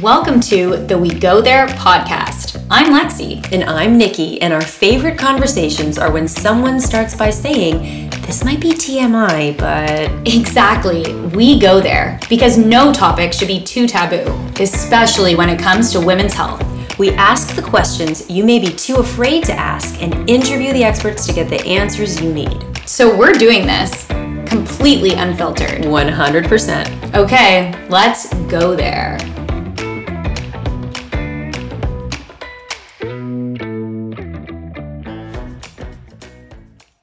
[0.00, 2.64] Welcome to the We Go There podcast.
[2.70, 3.46] I'm Lexi.
[3.52, 8.58] And I'm Nikki, and our favorite conversations are when someone starts by saying, This might
[8.58, 10.10] be TMI, but.
[10.26, 14.24] Exactly, we go there because no topic should be too taboo,
[14.58, 16.64] especially when it comes to women's health.
[16.98, 21.26] We ask the questions you may be too afraid to ask and interview the experts
[21.26, 22.64] to get the answers you need.
[22.86, 24.06] So we're doing this
[24.46, 25.82] completely unfiltered.
[25.82, 27.14] 100%.
[27.14, 29.18] Okay, let's go there.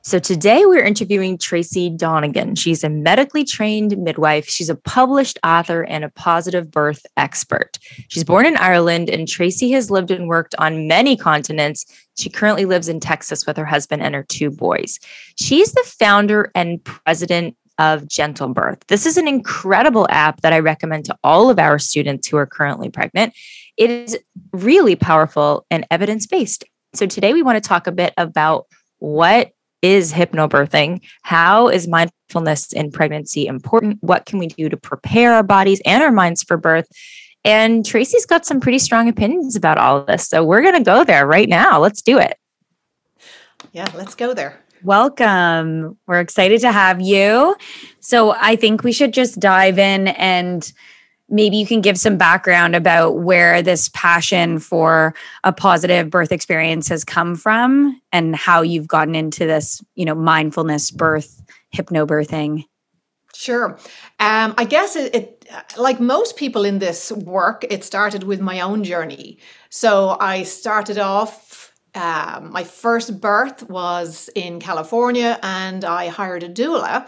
[0.10, 2.56] So today we're interviewing Tracy Donegan.
[2.56, 4.50] She's a medically trained midwife.
[4.50, 7.78] She's a published author and a positive birth expert.
[8.08, 11.86] She's born in Ireland and Tracy has lived and worked on many continents.
[12.18, 14.98] She currently lives in Texas with her husband and her two boys.
[15.38, 18.80] She's the founder and president of Gentle Birth.
[18.88, 22.48] This is an incredible app that I recommend to all of our students who are
[22.48, 23.36] currently pregnant.
[23.78, 24.18] It is
[24.54, 26.64] really powerful and evidence based.
[26.96, 28.66] So today we want to talk a bit about
[28.98, 31.02] what is hypnobirthing?
[31.22, 33.98] How is mindfulness in pregnancy important?
[34.02, 36.88] What can we do to prepare our bodies and our minds for birth?
[37.46, 40.28] And Tracy's got some pretty strong opinions about all of this.
[40.28, 41.80] So we're going to go there right now.
[41.80, 42.38] Let's do it.
[43.72, 44.60] Yeah, let's go there.
[44.84, 45.98] Welcome.
[46.08, 47.56] We're excited to have you.
[48.00, 50.72] So I think we should just dive in and
[51.30, 55.14] maybe you can give some background about where this passion for
[55.44, 60.16] a positive birth experience has come from and how you've gotten into this, you know,
[60.16, 61.42] mindfulness birth,
[61.76, 62.66] hypnobirthing.
[63.36, 63.78] Sure.
[64.20, 65.46] Um, I guess it, it,
[65.78, 69.38] like most people in this work, it started with my own journey.
[69.70, 76.50] So I started off, um, my first birth was in California, and I hired a
[76.50, 77.08] doula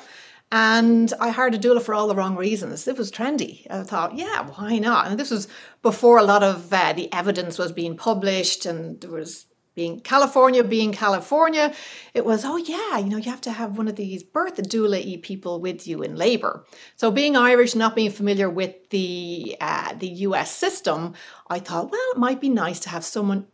[0.52, 2.88] and I hired a doula for all the wrong reasons.
[2.88, 3.66] It was trendy.
[3.70, 5.08] I thought, yeah, why not?
[5.08, 5.48] And this was
[5.82, 10.64] before a lot of uh, the evidence was being published and there was being California
[10.64, 11.74] being California,
[12.14, 15.22] it was, oh yeah, you know, you have to have one of these birth doula
[15.22, 16.66] people with you in labor.
[16.98, 21.14] So being Irish, not being familiar with the uh, the US system,
[21.50, 23.48] I thought, well, it might be nice to have someone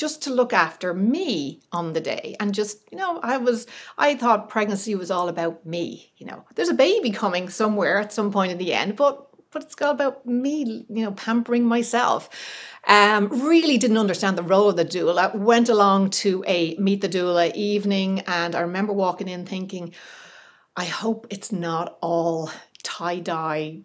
[0.00, 3.66] just to look after me on the day and just you know i was
[3.98, 6.42] i thought pregnancy was all about me you know.
[6.54, 9.90] There's a baby coming somewhere at some point in the end but but it's all
[9.90, 12.30] about me you know pampering myself.
[12.86, 15.34] Um, really didn't understand the role of the doula.
[15.34, 19.92] Went along to a meet the doula evening and i remember walking in thinking
[20.76, 22.50] i hope it's not all
[22.82, 23.80] tie-dye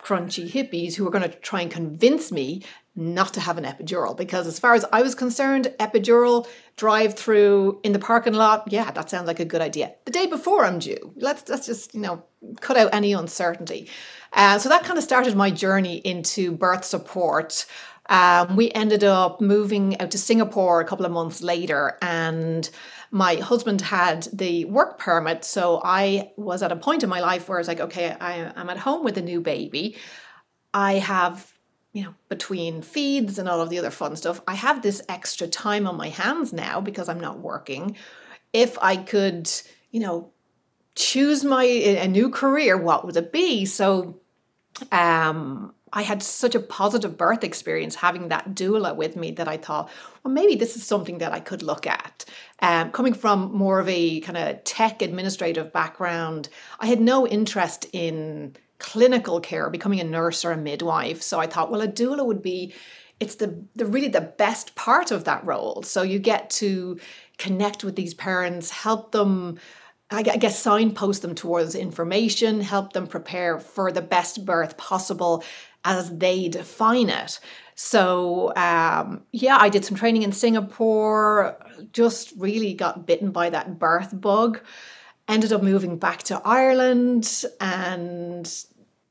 [0.00, 2.62] crunchy hippies who are going to try and convince me
[3.00, 6.46] not to have an epidural because as far as I was concerned, epidural
[6.76, 9.94] drive through in the parking lot, yeah, that sounds like a good idea.
[10.04, 12.22] The day before I'm due, let's let's just you know
[12.60, 13.88] cut out any uncertainty.
[14.32, 17.66] Uh, so that kind of started my journey into birth support.
[18.10, 22.68] Um, we ended up moving out to Singapore a couple of months later, and
[23.10, 25.44] my husband had the work permit.
[25.44, 28.52] So I was at a point in my life where I was like, okay, I,
[28.56, 29.96] I'm at home with a new baby.
[30.74, 31.50] I have
[31.92, 35.48] you know, between feeds and all of the other fun stuff, I have this extra
[35.48, 37.96] time on my hands now because I'm not working.
[38.52, 39.50] If I could,
[39.90, 40.32] you know,
[40.94, 43.64] choose my a new career, what would it be?
[43.64, 44.20] So
[44.92, 49.56] um I had such a positive birth experience having that doula with me that I
[49.56, 49.90] thought,
[50.22, 52.24] well, maybe this is something that I could look at.
[52.60, 57.86] Um, coming from more of a kind of tech administrative background, I had no interest
[57.92, 61.22] in clinical care, becoming a nurse or a midwife.
[61.22, 62.74] So I thought, well, a doula would be
[63.20, 65.82] it's the, the really the best part of that role.
[65.82, 66.98] So you get to
[67.38, 69.58] connect with these parents, help them
[70.12, 75.44] I guess signpost them towards information, help them prepare for the best birth possible
[75.84, 77.38] as they define it.
[77.76, 81.56] So, um, yeah, I did some training in Singapore,
[81.92, 84.60] just really got bitten by that birth bug.
[85.28, 88.52] Ended up moving back to Ireland and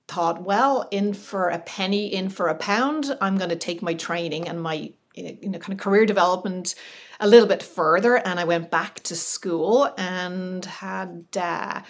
[0.09, 3.93] thought, well, in for a penny, in for a pound, I'm going to take my
[3.93, 6.75] training and my you know kind of career development
[7.19, 8.15] a little bit further.
[8.15, 11.25] And I went back to school and had.
[11.35, 11.81] Uh,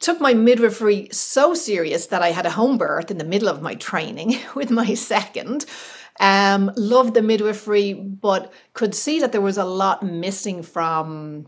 [0.00, 3.62] took my midwifery so serious that I had a home birth in the middle of
[3.62, 5.64] my training with my second.
[6.20, 11.46] Um, loved the midwifery, but could see that there was a lot missing from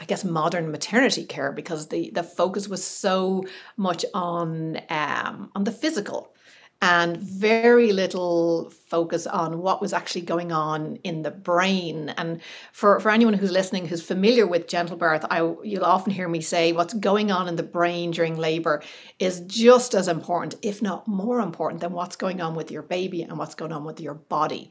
[0.00, 3.44] I guess modern maternity care because the the focus was so
[3.76, 6.34] much on um, on the physical
[6.82, 12.08] and very little focus on what was actually going on in the brain.
[12.16, 12.40] And
[12.72, 16.40] for, for anyone who's listening who's familiar with gentle birth, I, you'll often hear me
[16.40, 18.82] say what's going on in the brain during labor
[19.18, 23.22] is just as important, if not more important, than what's going on with your baby
[23.22, 24.70] and what's going on with your body.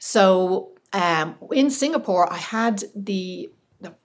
[0.00, 3.63] So um, in Singapore, I had the, the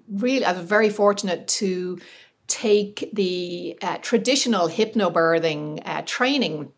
[0.09, 1.99] really, I was very fortunate to
[2.47, 6.71] take the uh, traditional hypnobirthing uh, training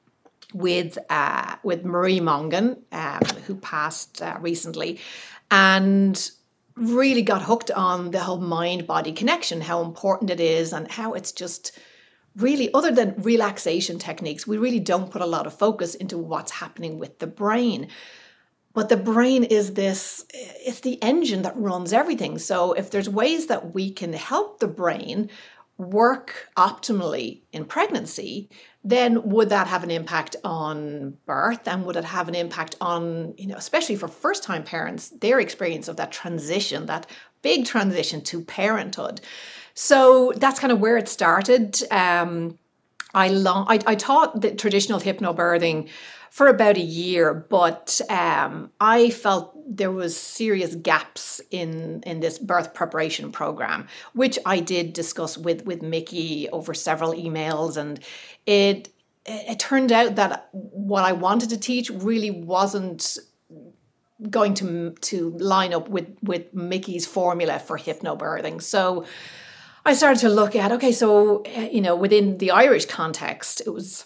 [0.53, 4.99] with uh, with Marie Mongan, um, who passed uh, recently,
[5.49, 6.31] and
[6.75, 11.13] really got hooked on the whole mind body connection, how important it is, and how
[11.13, 11.77] it's just
[12.35, 16.51] really other than relaxation techniques, we really don't put a lot of focus into what's
[16.51, 17.87] happening with the brain.
[18.73, 22.37] But the brain is this, it's the engine that runs everything.
[22.37, 25.29] So if there's ways that we can help the brain
[25.77, 28.49] work optimally in pregnancy,
[28.83, 33.33] then would that have an impact on birth and would it have an impact on,
[33.37, 37.07] you know, especially for first time parents, their experience of that transition, that
[37.41, 39.21] big transition to parenthood?
[39.73, 41.81] So that's kind of where it started.
[41.91, 42.57] Um,
[43.13, 45.89] I, long, I, I taught the traditional hypnobirthing
[46.31, 52.39] for about a year, but um, I felt there was serious gaps in in this
[52.39, 57.99] birth preparation program, which I did discuss with with Mickey over several emails, and
[58.45, 58.87] it
[59.25, 63.17] it turned out that what I wanted to teach really wasn't
[64.29, 68.61] going to to line up with with Mickey's formula for hypnobirthing.
[68.61, 69.05] So
[69.85, 74.05] I started to look at okay, so you know within the Irish context, it was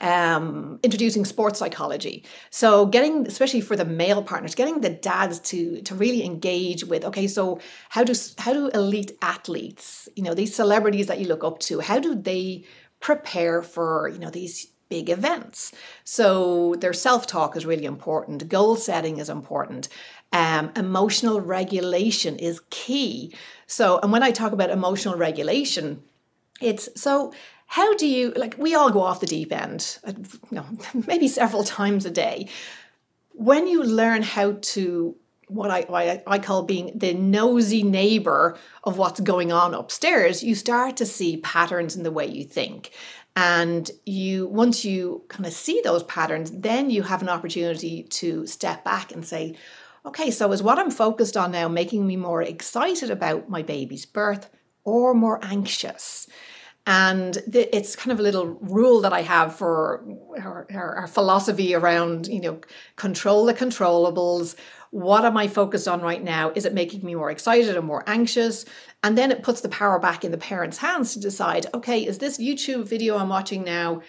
[0.00, 2.24] um, introducing sports psychology.
[2.50, 7.04] So getting, especially for the male partners, getting the dads to to really engage with.
[7.04, 7.60] Okay, so
[7.90, 11.80] how do how do elite athletes, you know, these celebrities that you look up to,
[11.80, 12.64] how do they
[13.00, 15.72] prepare for you know these big events?
[16.04, 18.48] So their self talk is really important.
[18.48, 19.88] Goal setting is important.
[20.32, 23.32] Um, emotional regulation is key.
[23.68, 26.02] So, and when I talk about emotional regulation,
[26.60, 27.32] it's so
[27.66, 30.12] how do you like we all go off the deep end uh,
[30.50, 30.66] you know
[31.06, 32.48] maybe several times a day
[33.32, 35.16] when you learn how to
[35.48, 40.54] what I, what I call being the nosy neighbor of what's going on upstairs, you
[40.54, 42.90] start to see patterns in the way you think.
[43.36, 48.46] And you once you kind of see those patterns, then you have an opportunity to
[48.46, 49.56] step back and say,
[50.06, 54.06] okay, so is what I'm focused on now making me more excited about my baby's
[54.06, 54.50] birth
[54.84, 56.28] or more anxious?
[56.86, 60.04] And it's kind of a little rule that I have for
[60.38, 62.60] our, our, our, philosophy around, you know,
[62.96, 64.54] control the controllables.
[64.90, 66.52] What am I focused on right now?
[66.54, 68.66] Is it making me more excited or more anxious?
[69.02, 72.18] And then it puts the power back in the parents' hands to decide, okay, is
[72.18, 74.02] this YouTube video I'm watching now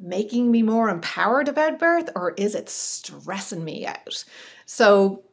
[0.00, 4.24] making me more empowered about birth or is it stressing me out?
[4.64, 5.24] So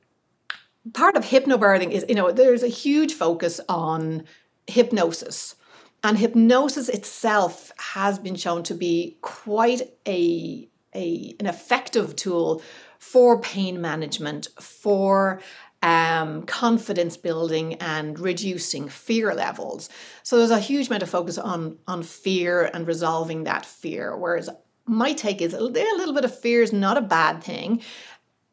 [0.94, 4.24] part of hypnobirthing is, you know, there's a huge focus on
[4.66, 5.56] hypnosis
[6.04, 12.62] and hypnosis itself has been shown to be quite a, a an effective tool
[13.00, 15.42] for pain management, for
[15.82, 19.90] um, confidence building and reducing fear levels.
[20.24, 24.16] So there's a huge amount of focus on on fear and resolving that fear.
[24.16, 24.50] Whereas
[24.86, 27.82] my take is a little bit of fear is not a bad thing,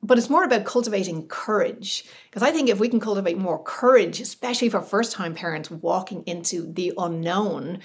[0.02, 2.04] but it's more about cultivating courage.
[2.30, 6.22] Because i think if we can cultivate more courage especially for first time parents walking
[6.24, 7.80] into the unknown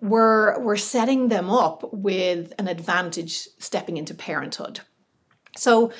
[0.00, 4.80] we're we're setting them up with an advantage stepping into parenthood.
[5.56, 5.92] So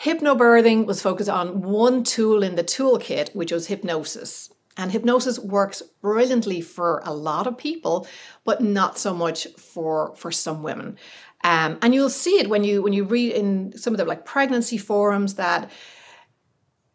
[0.00, 4.50] hypnobirthing was focused on one tool in the toolkit which was hypnosis.
[4.76, 8.08] And hypnosis works brilliantly for a lot of people
[8.44, 10.98] but not so much for for some women
[11.44, 14.24] um, and you'll see it when you when you read in some of the like
[14.24, 15.70] pregnancy forums that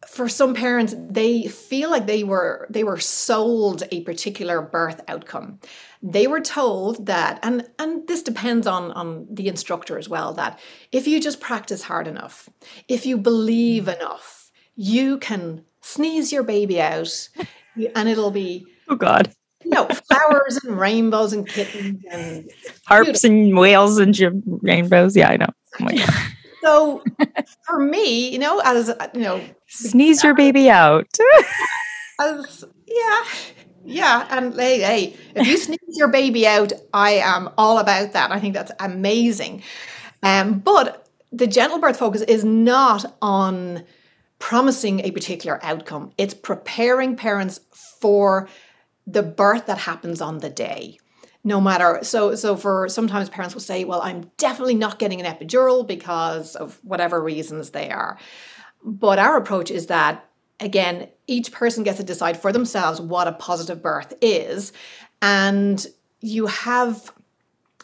[0.07, 5.59] for some parents they feel like they were they were sold a particular birth outcome.
[6.01, 10.59] They were told that and and this depends on on the instructor as well that
[10.91, 12.49] if you just practice hard enough
[12.87, 17.29] if you believe enough you can sneeze your baby out
[17.95, 19.31] and it'll be oh god
[19.65, 22.49] know, flowers and rainbows and kittens and
[22.85, 24.17] harps and whales and
[24.61, 25.15] rainbows.
[25.15, 25.49] Yeah, I know.
[25.81, 25.87] Oh
[26.61, 27.03] so
[27.65, 31.07] for me, you know, as you know, sneeze your baby out.
[32.19, 33.23] as yeah,
[33.85, 38.31] yeah, and hey, hey, if you sneeze your baby out, I am all about that.
[38.31, 39.63] I think that's amazing.
[40.23, 43.83] Um, but the gentle birth focus is not on
[44.39, 46.11] promising a particular outcome.
[46.17, 48.49] It's preparing parents for
[49.07, 50.97] the birth that happens on the day.
[51.43, 55.33] no matter so so for sometimes parents will say well i'm definitely not getting an
[55.33, 58.17] epidural because of whatever reasons they are.
[58.83, 60.29] But our approach is that
[60.59, 64.73] again each person gets to decide for themselves what a positive birth is.
[65.21, 65.85] And
[66.21, 67.11] you have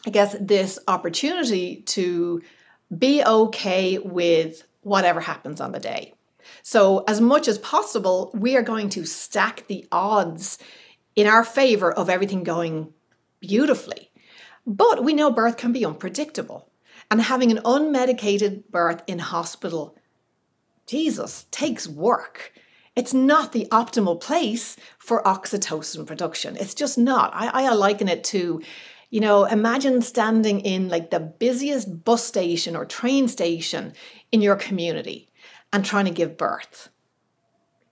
[0.06, 2.42] i guess this opportunity to
[2.96, 6.12] be okay with whatever happens on the day.
[6.62, 10.58] So as much as possible we are going to stack the odds
[11.16, 12.92] in our favor of everything going
[13.40, 14.10] beautifully.
[14.66, 16.70] But we know birth can be unpredictable.
[17.10, 19.96] And having an unmedicated birth in hospital,
[20.86, 22.52] Jesus, takes work.
[22.96, 26.56] It's not the optimal place for oxytocin production.
[26.56, 27.30] It's just not.
[27.34, 28.60] I, I liken it to,
[29.10, 33.92] you know, imagine standing in like the busiest bus station or train station
[34.32, 35.30] in your community
[35.72, 36.88] and trying to give birth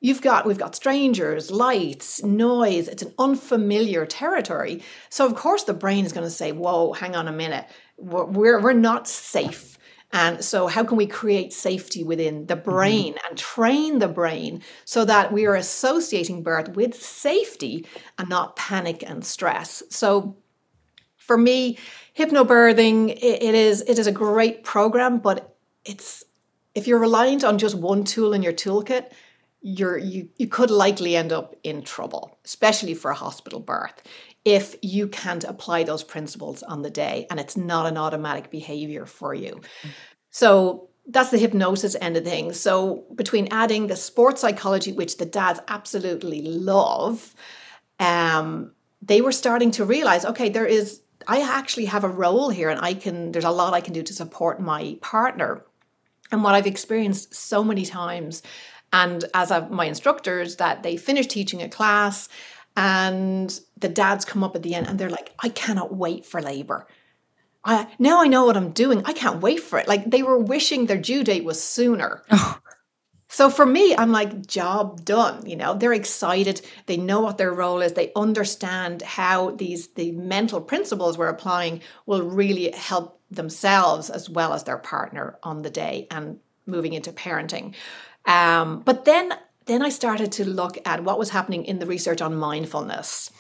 [0.05, 2.89] you've got we've got strangers lights noise.
[2.89, 4.83] It's an unfamiliar territory.
[5.09, 7.65] So of course the brain is going to say whoa hang on a minute.
[7.97, 9.79] We're, we're not safe.
[10.13, 12.71] And so how can we create safety within the mm-hmm.
[12.71, 17.87] brain and train the brain so that we are associating birth with safety
[18.19, 19.83] and not panic and stress?
[19.89, 20.37] So
[21.17, 21.79] for me
[22.15, 25.57] hypnobirthing it, it is it is a great program but
[25.87, 26.25] it's
[26.75, 29.11] if you're reliant on just one tool in your toolkit
[29.65, 34.03] you're you, you could likely end up in trouble, especially for a hospital birth,
[34.45, 39.07] if you can't apply those principles on the day and it's not an automatic behavior
[39.07, 39.63] for you.
[40.31, 42.61] So that's the hypnosis end of things.
[42.61, 47.35] So between adding the sports psychology, which the dads absolutely love,
[47.99, 52.69] um, they were starting to realize, okay, there is I actually have a role here
[52.69, 55.65] and I can there's a lot I can do to support my partner.
[56.31, 58.43] And what I've experienced so many times
[58.95, 62.29] and as I've, my instructors that they finish teaching a class
[62.77, 66.41] and the dads come up at the end and they're like i cannot wait for
[66.41, 66.87] labor.
[67.65, 69.03] I, now i know what i'm doing.
[69.05, 69.89] I can't wait for it.
[69.89, 72.23] Like they were wishing their due date was sooner.
[72.31, 72.59] Oh.
[73.29, 75.75] so for me i'm like job done you know?
[75.75, 76.61] They're excited.
[76.87, 77.95] They know what their role is.
[77.95, 84.53] They understand how these the mental principles we're applying will really help themselves as well
[84.53, 87.75] as their partner on the day and moving into parenting
[88.27, 89.35] um, but then,
[89.67, 93.31] then I started to look at what was happening in the research on mindfulness.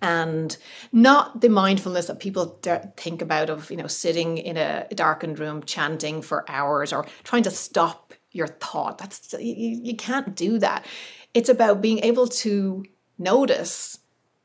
[0.00, 0.56] And
[0.92, 2.58] not the mindfulness that people
[2.96, 7.42] think about of you know sitting in a darkened room chanting for hours or trying
[7.44, 8.98] to stop your thought.
[8.98, 10.84] That's you, you can't do that.
[11.32, 12.84] It's about being able to
[13.18, 13.98] notice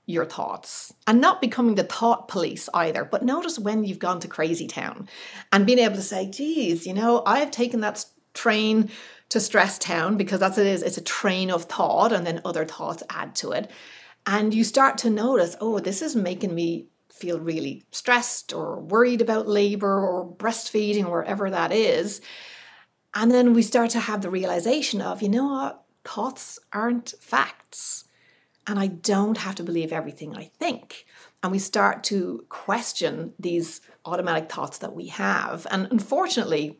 [0.09, 4.27] your thoughts and not becoming the thought police either but notice when you've gone to
[4.27, 5.07] crazy town
[5.53, 8.89] and being able to say geez you know i've taken that train
[9.29, 10.83] to stress town because that's what it is.
[10.83, 13.69] It's a train of thought, and then other thoughts add to it.
[14.25, 19.21] And you start to notice, oh, this is making me feel really stressed or worried
[19.21, 22.21] about labor or breastfeeding or wherever that is.
[23.13, 28.05] And then we start to have the realization of, you know what, thoughts aren't facts.
[28.67, 31.05] And I don't have to believe everything I think.
[31.41, 35.65] And we start to question these automatic thoughts that we have.
[35.71, 36.79] And unfortunately,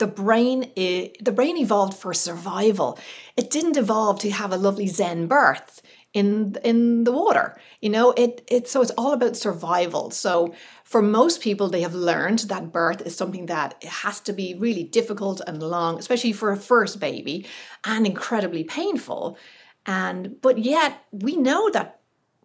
[0.00, 2.98] the brain the brain evolved for survival.
[3.36, 7.60] It didn't evolve to have a lovely zen birth in in the water.
[7.80, 10.10] You know, it it so it's all about survival.
[10.10, 10.54] So
[10.84, 14.84] for most people they have learned that birth is something that has to be really
[14.84, 17.46] difficult and long, especially for a first baby,
[17.84, 19.38] and incredibly painful.
[19.84, 21.99] And but yet we know that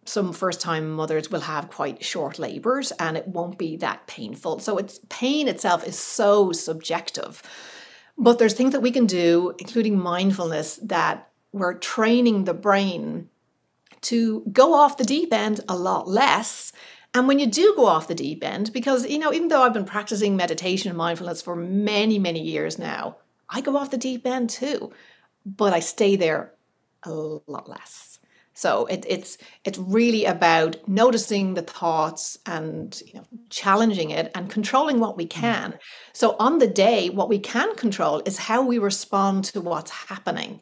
[0.05, 4.59] some first time mothers will have quite short labors and it won't be that painful.
[4.59, 7.41] So it's pain itself is so subjective.
[8.17, 13.29] But there's things that we can do, including mindfulness, that we're training the brain
[14.01, 16.71] to go off the deep end a lot less.
[17.13, 19.73] And when you do go off the deep end, because, you know, even though I've
[19.73, 23.17] been practicing meditation and mindfulness for many, many years now,
[23.49, 24.91] I go off the deep end too,
[25.45, 26.53] but I stay there
[27.03, 28.14] a lot less.
[28.55, 34.49] So it, it's it's really about noticing the thoughts and you know challenging it and
[34.49, 35.29] controlling what we mm.
[35.29, 35.77] can.
[36.13, 40.61] So on the day, what we can control is how we respond to what's happening.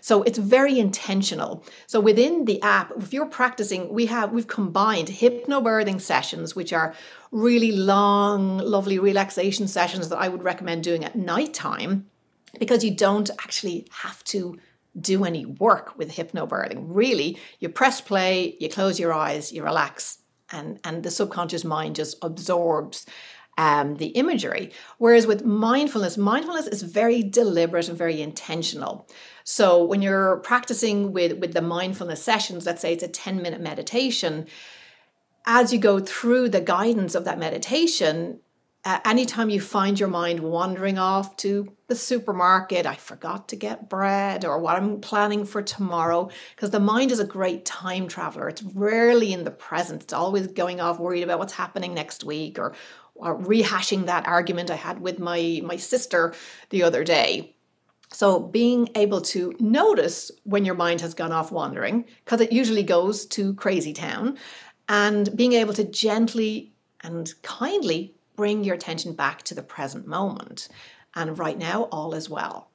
[0.00, 1.64] So it's very intentional.
[1.86, 6.94] So within the app, if you're practicing, we have we've combined hypnobirthing sessions, which are
[7.32, 12.06] really long, lovely relaxation sessions that I would recommend doing at nighttime
[12.60, 14.58] because you don't actually have to
[15.00, 16.84] do any work with hypnobirthing.
[16.86, 20.18] Really, you press play, you close your eyes, you relax,
[20.50, 23.06] and, and the subconscious mind just absorbs
[23.58, 24.72] um, the imagery.
[24.98, 29.08] Whereas with mindfulness, mindfulness is very deliberate and very intentional.
[29.44, 33.60] So when you're practicing with, with the mindfulness sessions, let's say it's a 10 minute
[33.60, 34.46] meditation,
[35.46, 38.40] as you go through the guidance of that meditation,
[38.84, 43.90] uh, anytime you find your mind wandering off to the supermarket, I forgot to get
[43.90, 48.48] bread, or what I'm planning for tomorrow, because the mind is a great time traveler.
[48.48, 52.58] It's rarely in the present, it's always going off worried about what's happening next week
[52.58, 52.74] or,
[53.14, 56.32] or rehashing that argument I had with my, my sister
[56.70, 57.54] the other day.
[58.10, 62.84] So, being able to notice when your mind has gone off wandering, because it usually
[62.84, 64.38] goes to crazy town,
[64.88, 66.72] and being able to gently
[67.02, 70.68] and kindly bring your attention back to the present moment.
[71.14, 72.68] And right now, all is well.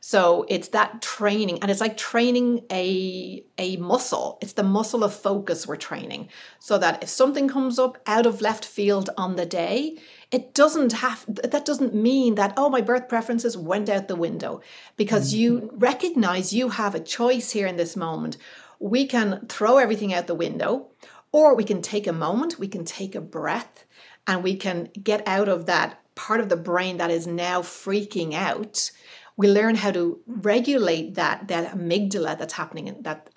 [0.00, 4.36] So it's that training, and it's like training a, a muscle.
[4.42, 6.28] It's the muscle of focus we're training.
[6.58, 9.96] So that if something comes up out of left field on the day,
[10.30, 14.60] it doesn't have that doesn't mean that, oh, my birth preferences went out the window.
[14.98, 15.78] Because you mm-hmm.
[15.78, 18.36] recognize you have a choice here in this moment.
[18.78, 20.88] We can throw everything out the window,
[21.32, 23.86] or we can take a moment, we can take a breath,
[24.26, 28.34] and we can get out of that part of the brain that is now freaking
[28.34, 28.90] out
[29.36, 33.30] we learn how to regulate that that amygdala that's happening in that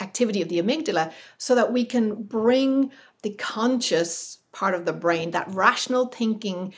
[0.00, 2.90] activity of the amygdala so that we can bring
[3.22, 6.74] the conscious part of the brain that rational thinking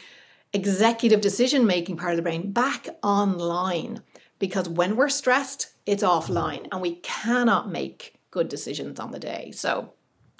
[0.52, 4.02] executive decision making part of the brain back online.
[4.38, 9.50] Because when we're stressed it's offline and we cannot make good decisions on the day.
[9.52, 9.92] So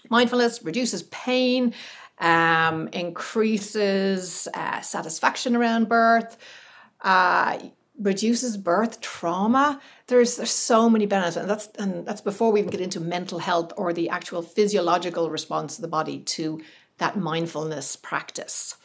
[0.09, 1.75] mindfulness reduces pain
[2.21, 6.37] um, increases uh, satisfaction around birth,
[7.00, 7.59] uh,
[7.99, 9.81] reduces birth trauma.
[10.07, 13.39] There's there's so many benefits, and that's and that's before we even get into mental
[13.39, 16.61] health or the actual physiological response of the body to
[16.99, 18.77] that mindfulness practice.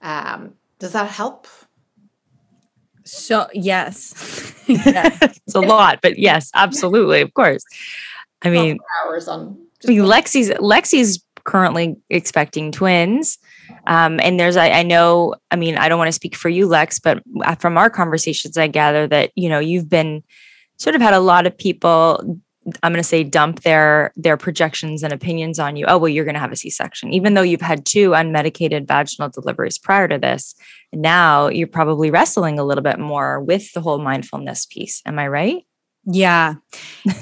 [0.00, 1.46] Um, does that help?
[3.04, 5.18] So yes, yes.
[5.22, 7.64] it's a lot, but yes, absolutely, of course.
[8.42, 9.58] I mean, hours on.
[9.86, 13.38] I mean, Lexi's Lexi's currently expecting twins.
[13.86, 16.66] Um, and there's, I, I, know, I mean, I don't want to speak for you,
[16.66, 17.22] Lex, but
[17.58, 20.22] from our conversations, I gather that, you know, you've been
[20.76, 22.22] sort of had a lot of people,
[22.82, 25.86] I'm going to say dump their, their projections and opinions on you.
[25.88, 29.30] Oh, well, you're going to have a C-section, even though you've had two unmedicated vaginal
[29.30, 30.54] deliveries prior to this.
[30.92, 35.00] Now you're probably wrestling a little bit more with the whole mindfulness piece.
[35.06, 35.64] Am I right?
[36.10, 36.54] Yeah.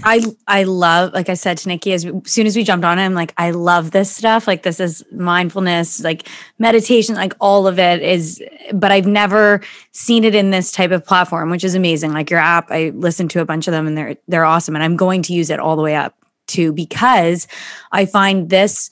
[0.04, 3.04] I I love like I said to Nikki as soon as we jumped on it,
[3.04, 4.46] I'm like I love this stuff.
[4.46, 6.28] Like this is mindfulness, like
[6.60, 8.40] meditation, like all of it is
[8.72, 12.12] but I've never seen it in this type of platform, which is amazing.
[12.12, 14.84] Like your app, I listened to a bunch of them and they're they're awesome and
[14.84, 16.14] I'm going to use it all the way up
[16.48, 17.48] to because
[17.90, 18.88] I find this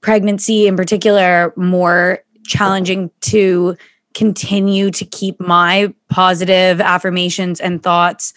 [0.00, 3.76] pregnancy in particular more challenging to
[4.14, 8.32] continue to keep my positive affirmations and thoughts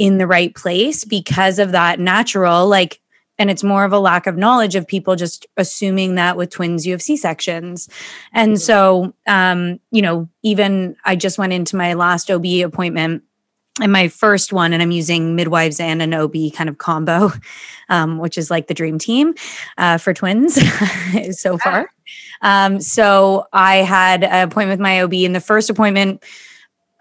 [0.00, 3.00] in the right place because of that natural like
[3.38, 6.86] and it's more of a lack of knowledge of people just assuming that with twins
[6.86, 7.86] you have c-sections.
[8.32, 13.22] And so um you know even i just went into my last ob appointment
[13.78, 17.30] and my first one and i'm using midwives and an ob kind of combo
[17.90, 19.34] um, which is like the dream team
[19.76, 20.58] uh, for twins
[21.38, 21.90] so far.
[22.40, 26.24] Um, so i had an appointment with my ob in the first appointment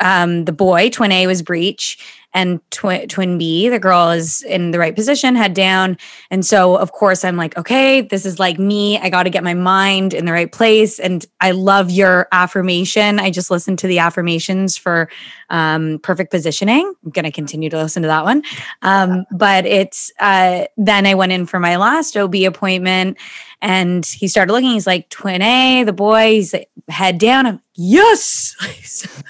[0.02, 1.98] um, the boy twin a was breech
[2.34, 5.98] and twi- twin B, the girl is in the right position, head down.
[6.30, 8.98] And so, of course, I'm like, okay, this is like me.
[9.00, 11.00] I got to get my mind in the right place.
[11.00, 13.20] And I love your affirmation.
[13.20, 15.10] I just listened to the affirmations for
[15.50, 16.94] um, perfect positioning.
[17.04, 18.44] I'm going to continue to listen to that one.
[18.84, 23.18] Um, but it's uh, then I went in for my last OB appointment
[23.62, 24.72] and he started looking.
[24.72, 27.46] He's like, twin A, the boy, he's like, head down.
[27.46, 28.56] I'm, yes,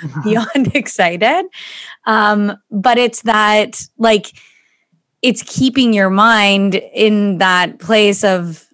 [0.24, 1.46] beyond excited.
[2.06, 4.34] Um, but it's that like
[5.22, 8.66] it's keeping your mind in that place of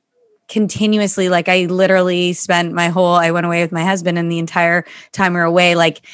[0.48, 4.38] continuously like I literally spent my whole I went away with my husband and the
[4.38, 6.06] entire time we were away like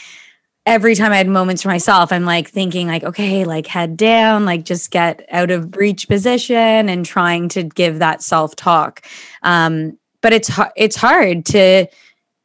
[0.66, 4.46] every time I had moments for myself I'm like thinking like okay like head down
[4.46, 9.06] like just get out of breech position and trying to give that self talk
[9.42, 11.88] um but it's it's hard to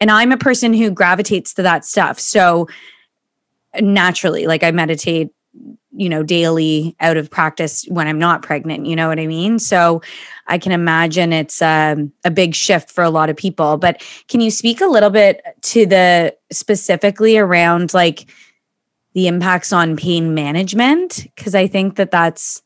[0.00, 2.18] and I'm a person who gravitates to that stuff.
[2.20, 2.68] So
[3.80, 5.30] naturally like I meditate
[5.96, 8.86] you know, daily out of practice when I'm not pregnant.
[8.86, 9.58] You know what I mean?
[9.58, 10.02] So
[10.46, 13.76] I can imagine it's um, a big shift for a lot of people.
[13.76, 18.26] But can you speak a little bit to the specifically around like
[19.14, 21.26] the impacts on pain management?
[21.34, 22.62] Because I think that that's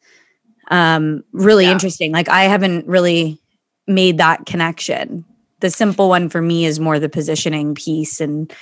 [0.70, 1.72] um, really yeah.
[1.72, 2.12] interesting.
[2.12, 3.38] Like I haven't really
[3.86, 5.24] made that connection.
[5.60, 8.52] The simple one for me is more the positioning piece and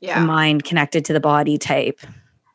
[0.00, 0.20] yeah.
[0.20, 2.00] the mind connected to the body type.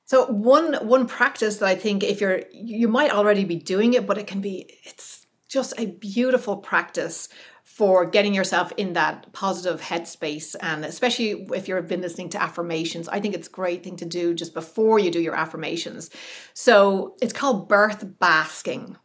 [0.08, 4.08] So one one practice that I think if you're you might already be doing it,
[4.08, 7.28] but it can be it's just a beautiful practice
[7.66, 10.56] for getting yourself in that positive headspace.
[10.62, 14.06] And especially if you've been listening to affirmations i think it's a great thing to
[14.06, 16.10] do just before you do your affirmations.
[16.54, 18.96] So it's called birth basking.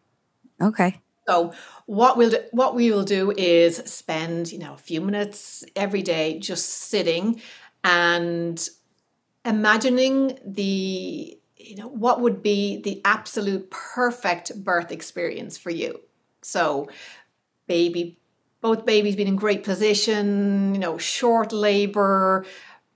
[0.63, 1.01] Okay.
[1.29, 1.53] so
[1.87, 6.03] what we'll do, what we will do is spend you know a few minutes every
[6.03, 7.43] day just sitting
[7.83, 8.69] and
[9.45, 16.01] imagining the you know what would be the absolute perfect birth experience for you.
[16.43, 16.89] So
[17.67, 18.19] baby
[18.63, 22.47] both babies being in great position, you know, short labor,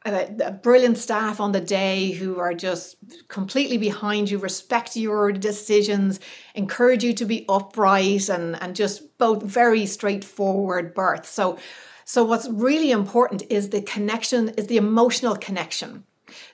[0.06, 6.20] uh, brilliant staff on the day who are just completely behind you, respect your decisions,
[6.54, 11.26] encourage you to be upright, and and just both very straightforward birth.
[11.26, 11.58] So,
[12.04, 16.04] so what's really important is the connection, is the emotional connection.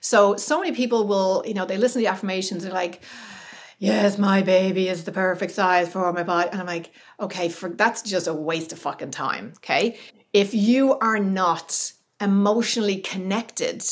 [0.03, 3.03] So, so many people will, you know, they listen to the affirmations, they're like.
[3.79, 6.51] Yes, my baby is the perfect size for my body.
[6.53, 9.55] And I'm like, okay, for that's just a waste of fucking time.
[9.57, 9.99] Okay.
[10.33, 13.85] If you are not emotionally connected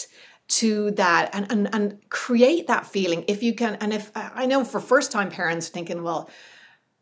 [0.51, 4.65] to that and, and and create that feeling if you can and if i know
[4.65, 6.29] for first time parents thinking well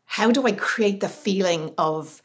[0.05, 2.21] how do i create the feeling of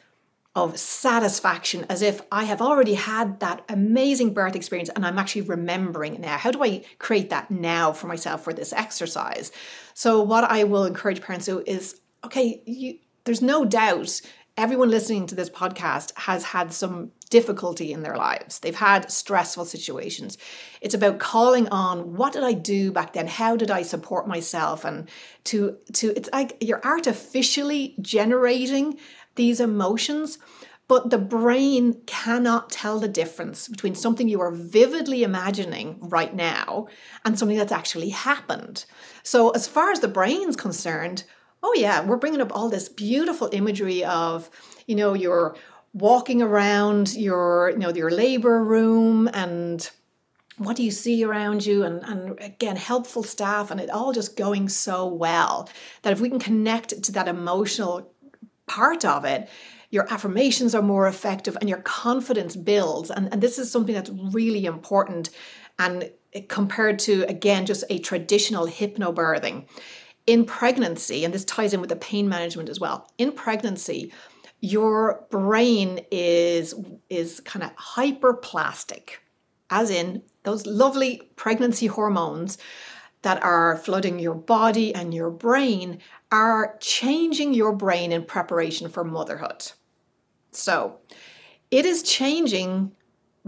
[0.55, 5.43] of satisfaction as if i have already had that amazing birth experience and i'm actually
[5.43, 9.51] remembering now how do i create that now for myself for this exercise
[9.95, 14.21] so what i will encourage parents to do is okay you, there's no doubt
[14.57, 18.61] everyone listening to this podcast has had some difficulty in their lives.
[18.61, 20.39] They've had stressful situations.
[20.81, 23.27] It's about calling on what did I do back then?
[23.27, 24.85] How did I support myself?
[24.85, 25.09] And
[25.45, 28.99] to to it's like you're artificially generating
[29.35, 30.39] these emotions,
[30.87, 36.89] but the brain cannot tell the difference between something you are vividly imagining right now
[37.25, 38.85] and something that's actually happened.
[39.23, 41.25] So as far as the brain's concerned,
[41.63, 44.51] oh yeah, we're bringing up all this beautiful imagery of,
[44.87, 45.57] you know, your
[45.95, 49.91] walking around your you know your labor room and
[50.59, 54.37] what do you see around you and, and again helpful staff and it all just
[54.37, 55.69] going so well
[56.03, 58.13] that if we can connect to that emotional
[58.67, 59.49] part of it
[59.95, 63.13] your affirmations are more effective and your confidence builds.
[63.13, 65.31] And, and this is something that's really important
[65.79, 66.11] and
[66.49, 69.67] compared to again just a traditional hypnobirthing.
[70.27, 74.13] In pregnancy and this ties in with the pain management as well in pregnancy
[74.61, 76.75] your brain is
[77.11, 79.11] is kind of hyperplastic
[79.69, 82.57] as in those lovely pregnancy hormones
[83.21, 85.99] that are flooding your body and your brain
[86.35, 89.71] are changing your brain in preparation for motherhood.
[90.51, 90.99] So
[91.71, 92.91] it is changing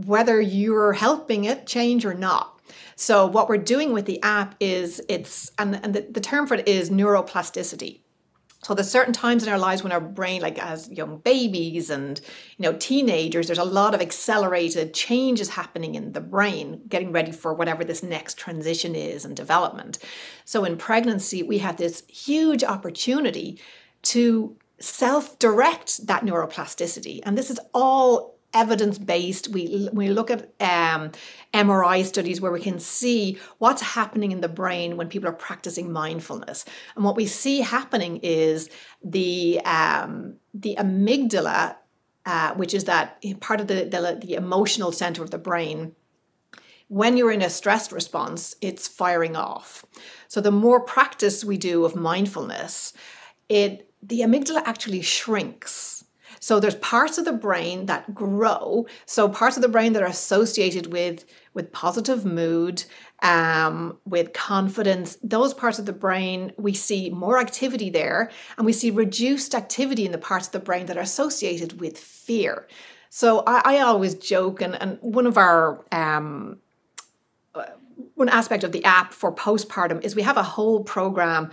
[0.04, 2.60] whether you're helping it change or not.
[2.94, 6.54] So what we're doing with the app is it's and, and the, the term for
[6.54, 8.02] it is neuroplasticity
[8.62, 12.20] so there's certain times in our lives when our brain, like as young babies and
[12.56, 17.32] you know teenagers, there's a lot of accelerated changes happening in the brain, getting ready
[17.32, 19.98] for whatever this next transition is and development.
[20.44, 23.60] So in pregnancy, we have this huge opportunity
[24.02, 29.48] to self-direct that neuroplasticity, and this is all evidence based.
[29.48, 31.12] We we look at um,
[31.52, 35.92] MRI studies where we can see what's happening in the brain when people are practicing
[35.92, 38.70] mindfulness, and what we see happening is
[39.04, 41.76] the um, the amygdala,
[42.24, 45.94] uh, which is that part of the, the the emotional center of the brain.
[46.88, 49.84] When you're in a stress response, it's firing off.
[50.28, 52.92] So the more practice we do of mindfulness,
[53.48, 56.04] it the amygdala actually shrinks
[56.46, 58.86] so there's parts of the brain that grow.
[59.04, 62.84] So parts of the brain that are associated with with positive mood,
[63.20, 65.18] um, with confidence.
[65.24, 70.06] Those parts of the brain we see more activity there, and we see reduced activity
[70.06, 72.68] in the parts of the brain that are associated with fear.
[73.10, 76.58] So I, I always joke, and, and one of our um,
[77.56, 77.64] uh,
[78.14, 81.50] one aspect of the app for postpartum is we have a whole program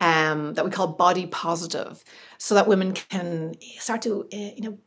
[0.00, 2.04] um, that we call body positive,
[2.38, 4.78] so that women can start to, uh, you know,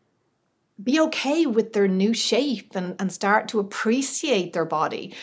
[0.82, 5.14] be okay with their new shape and, and start to appreciate their body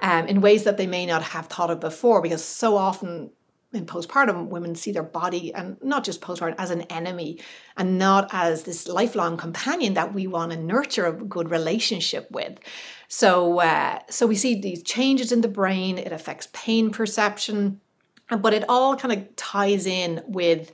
[0.00, 2.20] um, in ways that they may not have thought of before.
[2.20, 3.30] Because so often
[3.72, 7.38] in postpartum, women see their body and not just postpartum as an enemy
[7.76, 12.58] and not as this lifelong companion that we want to nurture a good relationship with.
[13.08, 15.96] So, uh, so we see these changes in the brain.
[15.96, 17.80] It affects pain perception
[18.30, 20.72] but it all kind of ties in with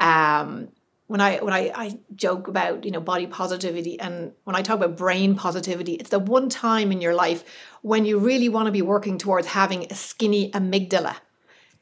[0.00, 0.68] um,
[1.06, 4.76] when I when I, I joke about you know body positivity and when I talk
[4.76, 7.44] about brain positivity, it's the one time in your life
[7.82, 11.16] when you really want to be working towards having a skinny amygdala.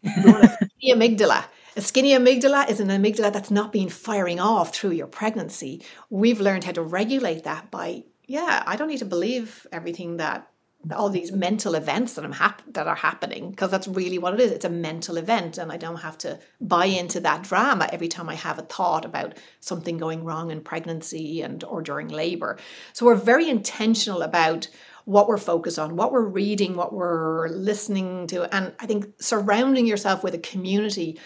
[0.02, 1.44] You want a skinny amygdala.
[1.76, 5.84] A skinny amygdala is an amygdala that's not been firing off through your pregnancy.
[6.08, 10.50] We've learned how to regulate that by, yeah, I don't need to believe everything that
[10.94, 14.40] all these mental events that I'm hap- that are happening because that's really what it
[14.40, 14.52] is.
[14.52, 18.28] It's a mental event, and I don't have to buy into that drama every time
[18.28, 22.58] I have a thought about something going wrong in pregnancy and or during labor.
[22.92, 24.68] So we're very intentional about
[25.06, 29.86] what we're focused on, what we're reading, what we're listening to, and I think surrounding
[29.86, 31.18] yourself with a community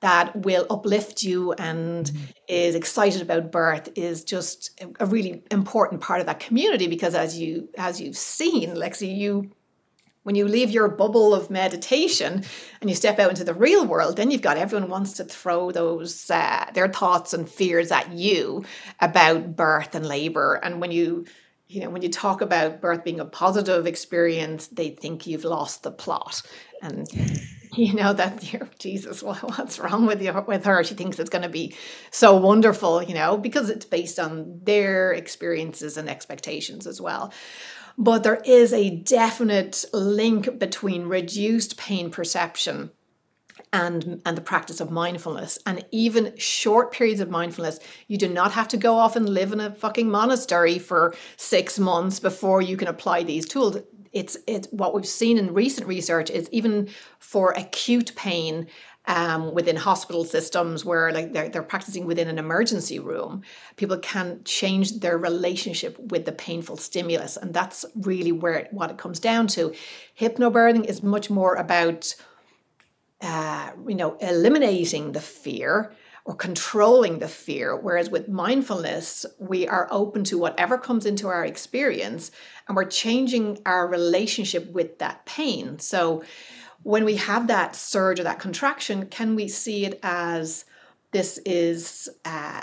[0.00, 2.24] that will uplift you and mm-hmm.
[2.48, 7.38] is excited about birth is just a really important part of that community because as
[7.38, 9.50] you as you've seen lexi you
[10.22, 12.42] when you leave your bubble of meditation
[12.80, 15.70] and you step out into the real world then you've got everyone wants to throw
[15.70, 18.64] those uh, their thoughts and fears at you
[19.00, 21.24] about birth and labor and when you
[21.68, 25.82] you know when you talk about birth being a positive experience they think you've lost
[25.82, 26.42] the plot
[26.82, 27.08] and
[27.86, 30.82] you know that you're jesus what's wrong with you with her?
[30.82, 31.74] She thinks it's going to be
[32.10, 37.32] so wonderful you know because it's based on their experiences and expectations as well.
[37.98, 42.90] But there is a definite link between reduced pain perception
[43.72, 45.58] and and the practice of mindfulness.
[45.66, 49.52] And even short periods of mindfulness you do not have to go off and live
[49.52, 53.78] in a fucking monastery for 6 months before you can apply these tools
[54.16, 58.66] it's it what we've seen in recent research is even for acute pain
[59.06, 63.42] um, within hospital systems where like they're, they're practicing within an emergency room
[63.76, 67.36] people can change their relationship with the painful stimulus.
[67.36, 69.74] And that's really where what it comes down to.
[70.18, 72.14] Hypnobirthing is much more about
[73.20, 75.92] uh, you know eliminating the fear
[76.26, 77.76] or controlling the fear.
[77.76, 82.32] Whereas with mindfulness, we are open to whatever comes into our experience
[82.66, 85.78] and we're changing our relationship with that pain.
[85.78, 86.24] So
[86.82, 90.64] when we have that surge or that contraction, can we see it as
[91.12, 92.62] this is uh,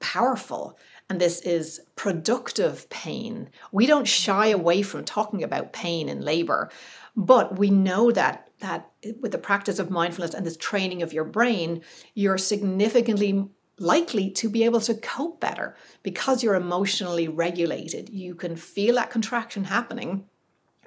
[0.00, 0.78] powerful?
[1.08, 3.48] and this is productive pain.
[3.70, 6.68] We don't shy away from talking about pain in labor,
[7.14, 8.90] but we know that that
[9.20, 11.82] with the practice of mindfulness and this training of your brain,
[12.14, 18.08] you're significantly likely to be able to cope better because you're emotionally regulated.
[18.08, 20.24] You can feel that contraction happening.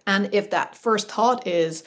[0.07, 1.83] And if that first thought is,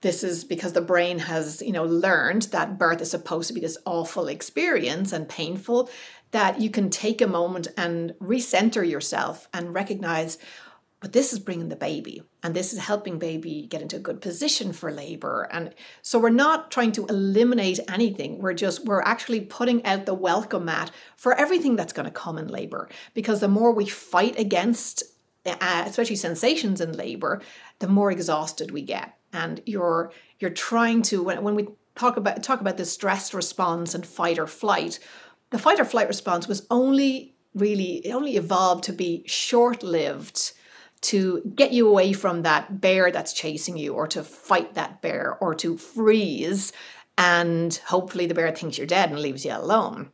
[0.00, 3.60] this is because the brain has, you know, learned that birth is supposed to be
[3.60, 5.90] this awful experience and painful,
[6.30, 10.36] that you can take a moment and recenter yourself and recognize,
[11.04, 14.22] but this is bringing the baby and this is helping baby get into a good
[14.22, 15.46] position for labor.
[15.52, 18.38] And so we're not trying to eliminate anything.
[18.38, 22.38] We're just we're actually putting out the welcome mat for everything that's going to come
[22.38, 22.88] in labor.
[23.12, 25.02] Because the more we fight against
[25.44, 27.42] uh, especially sensations in labor
[27.80, 29.14] the more exhausted we get.
[29.34, 33.94] And you're you're trying to when, when we talk about talk about the stress response
[33.94, 35.00] and fight or flight
[35.50, 40.54] the fight or flight response was only really it only evolved to be short lived
[41.04, 45.36] to get you away from that bear that's chasing you or to fight that bear
[45.40, 46.72] or to freeze
[47.18, 50.10] and hopefully the bear thinks you're dead and leaves you alone.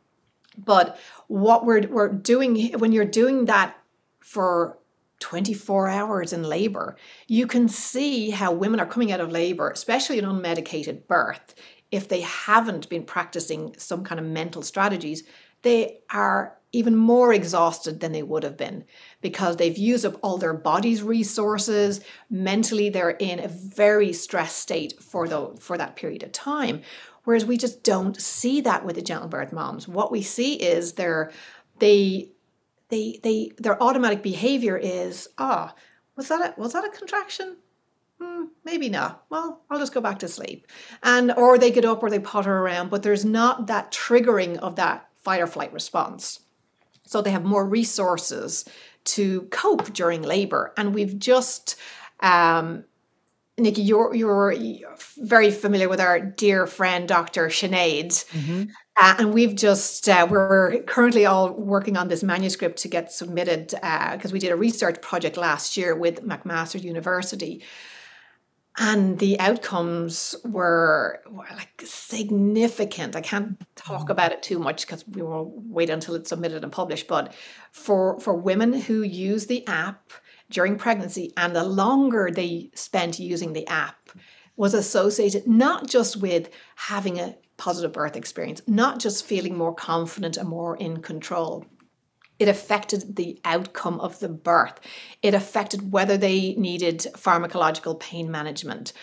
[0.57, 3.77] But what we're, we're doing when you're doing that
[4.19, 4.77] for
[5.19, 10.19] 24 hours in labor you can see how women are coming out of labor especially
[10.19, 11.55] an unmedicated birth.
[11.89, 15.23] If they haven't been practicing some kind of mental strategies
[15.61, 18.83] they are even more exhausted than they would have been
[19.21, 25.01] because they've used up all their body's resources mentally they're in a very stressed state
[25.01, 26.81] for the for that period of time
[27.23, 30.93] whereas we just don't see that with the gentle birth moms what we see is
[30.93, 31.31] their
[31.79, 32.29] they
[32.89, 35.79] they they their automatic behavior is ah oh,
[36.15, 37.57] was that a, was that a contraction
[38.21, 39.25] Hmm, maybe not.
[39.31, 40.67] Well, I'll just go back to sleep.
[41.01, 44.75] And or they get up or they potter around, but there's not that triggering of
[44.75, 46.41] that fight or flight response.
[47.03, 48.63] So they have more resources
[49.05, 50.73] to cope during labor.
[50.77, 51.75] And we've just,
[52.19, 52.85] um,
[53.57, 54.55] Nikki, you're, you're
[55.17, 57.47] very familiar with our dear friend, Dr.
[57.47, 58.07] Sinead.
[58.07, 58.63] Mm-hmm.
[58.97, 63.67] Uh, and we've just, uh, we're currently all working on this manuscript to get submitted
[63.67, 67.63] because uh, we did a research project last year with McMaster University
[68.77, 73.15] and the outcomes were, were, like significant.
[73.15, 74.11] I can't talk mm-hmm.
[74.11, 77.07] about it too much because we will wait until it's submitted and published.
[77.07, 77.33] But
[77.71, 80.11] for for women who use the app
[80.49, 84.09] during pregnancy, and the longer they spent using the app,
[84.55, 90.37] was associated not just with having a positive birth experience, not just feeling more confident
[90.37, 91.65] and more in control,
[92.41, 94.79] it affected the outcome of the birth.
[95.21, 98.93] It affected whether they needed pharmacological pain management.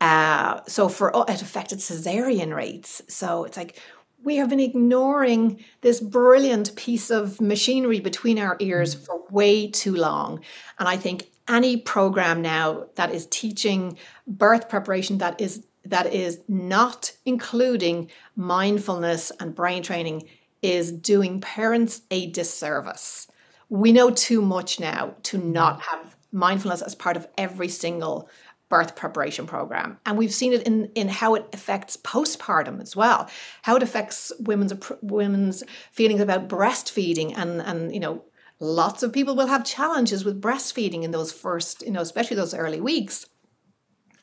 [0.00, 3.00] Uh, so for it affected cesarean rates.
[3.06, 3.80] So it's like
[4.24, 9.06] we have been ignoring this brilliant piece of machinery between our ears mm.
[9.06, 10.40] for way too long.
[10.80, 16.40] And I think any program now that is teaching birth preparation that is that is
[16.48, 20.28] not including mindfulness and brain training
[20.62, 23.26] is doing parents a disservice.
[23.68, 25.52] We know too much now to mm-hmm.
[25.52, 28.28] not have mindfulness as part of every single
[28.68, 29.98] birth preparation program.
[30.04, 33.30] And we've seen it in, in how it affects postpartum as well,
[33.62, 38.24] how it affects women's women's feelings about breastfeeding and and you know
[38.60, 42.54] lots of people will have challenges with breastfeeding in those first, you know, especially those
[42.54, 43.26] early weeks.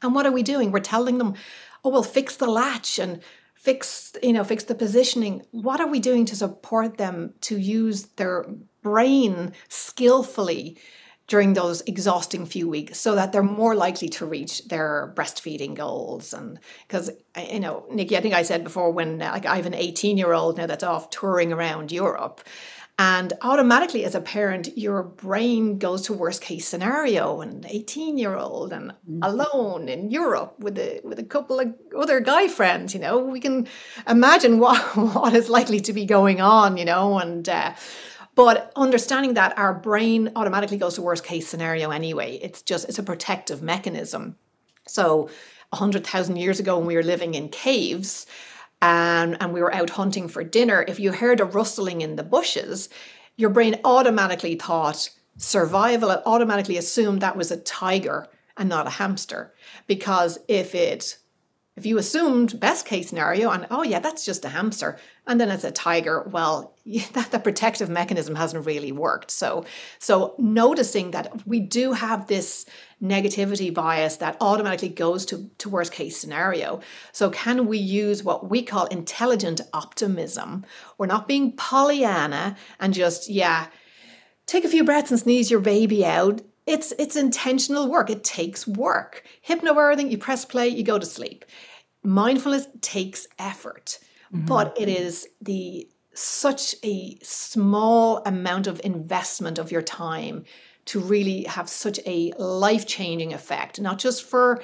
[0.02, 0.72] And what are we doing?
[0.72, 1.36] We're telling them,
[1.84, 3.22] oh, well, fix the latch and
[3.66, 5.42] fix, you know, fix the positioning.
[5.52, 8.46] What are we doing to support them to use their
[8.84, 10.78] brain skillfully
[11.28, 16.34] during those exhausting few weeks so that they're more likely to reach their breastfeeding goals
[16.34, 17.10] and because
[17.52, 20.34] you know nikki i think i said before when like i have an 18 year
[20.34, 22.42] old now that's off touring around europe
[22.98, 27.42] and automatically, as a parent, your brain goes to worst case scenario.
[27.42, 29.20] And 18 year old and mm-hmm.
[29.22, 33.42] alone in Europe with a with a couple of other guy friends, you know, we
[33.42, 33.68] can
[34.08, 37.48] imagine what what is likely to be going on, you know, and.
[37.50, 37.74] Uh,
[38.36, 43.00] but understanding that our brain automatically goes to worst case scenario anyway, it's just it's
[43.00, 44.36] a protective mechanism.
[44.90, 45.30] So,
[45.72, 48.26] hundred thousand years ago, when we were living in caves,
[48.82, 52.24] and, and we were out hunting for dinner, if you heard a rustling in the
[52.24, 52.90] bushes,
[53.38, 58.92] your brain automatically thought survival, it automatically assumed that was a tiger and not a
[58.92, 59.54] hamster.
[59.88, 61.18] Because if it
[61.76, 65.50] if you assumed best case scenario and oh yeah that's just a hamster and then
[65.50, 66.74] it's a tiger well
[67.14, 69.66] that the protective mechanism hasn't really worked so
[70.00, 72.66] so noticing that we do have this
[73.02, 76.80] negativity bias that automatically goes to, to worst case scenario
[77.12, 80.66] so can we use what we call intelligent optimism
[80.98, 83.68] we're not being pollyanna and just yeah
[84.46, 88.10] take a few breaths and sneeze your baby out it's it's intentional work.
[88.10, 89.24] It takes work.
[89.48, 91.46] Hypnobirthing, you press play, you go to sleep.
[92.04, 94.00] Mindfulness takes effort,
[94.34, 94.46] mm-hmm.
[94.46, 100.46] but it is the such a small amount of investment of your time
[100.86, 104.62] to really have such a life-changing effect, not just for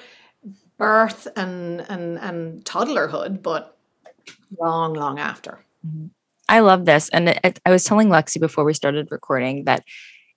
[0.78, 3.78] birth and and and toddlerhood, but
[4.60, 5.60] long, long after.
[5.86, 6.08] Mm-hmm.
[6.50, 9.84] I love this, and it, I was telling Lexi before we started recording that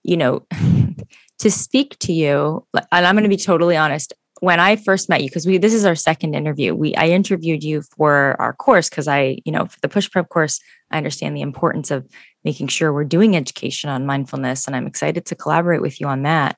[0.03, 0.45] you know
[1.39, 4.13] to speak to you, and I'm going to be totally honest.
[4.41, 7.63] When I first met you, because we this is our second interview, we I interviewed
[7.63, 10.59] you for our course because I, you know, for the push prep course,
[10.91, 12.05] I understand the importance of
[12.43, 16.23] making sure we're doing education on mindfulness, and I'm excited to collaborate with you on
[16.23, 16.57] that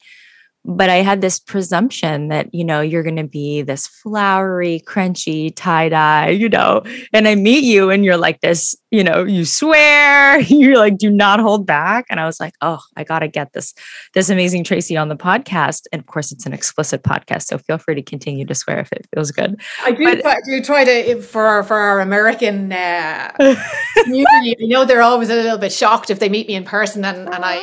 [0.67, 5.53] but I had this presumption that, you know, you're going to be this flowery, crunchy
[5.55, 9.45] tie dye, you know, and I meet you and you're like this, you know, you
[9.45, 12.05] swear, you're like, do not hold back.
[12.09, 13.73] And I was like, oh, I got to get this,
[14.13, 15.83] this amazing Tracy on the podcast.
[15.93, 17.43] And of course, it's an explicit podcast.
[17.43, 19.61] So feel free to continue to swear if it feels good.
[19.85, 23.31] I do, but, try, do try to, for, for our American uh,
[24.03, 27.05] community, you know, they're always a little bit shocked if they meet me in person
[27.05, 27.61] and, and I,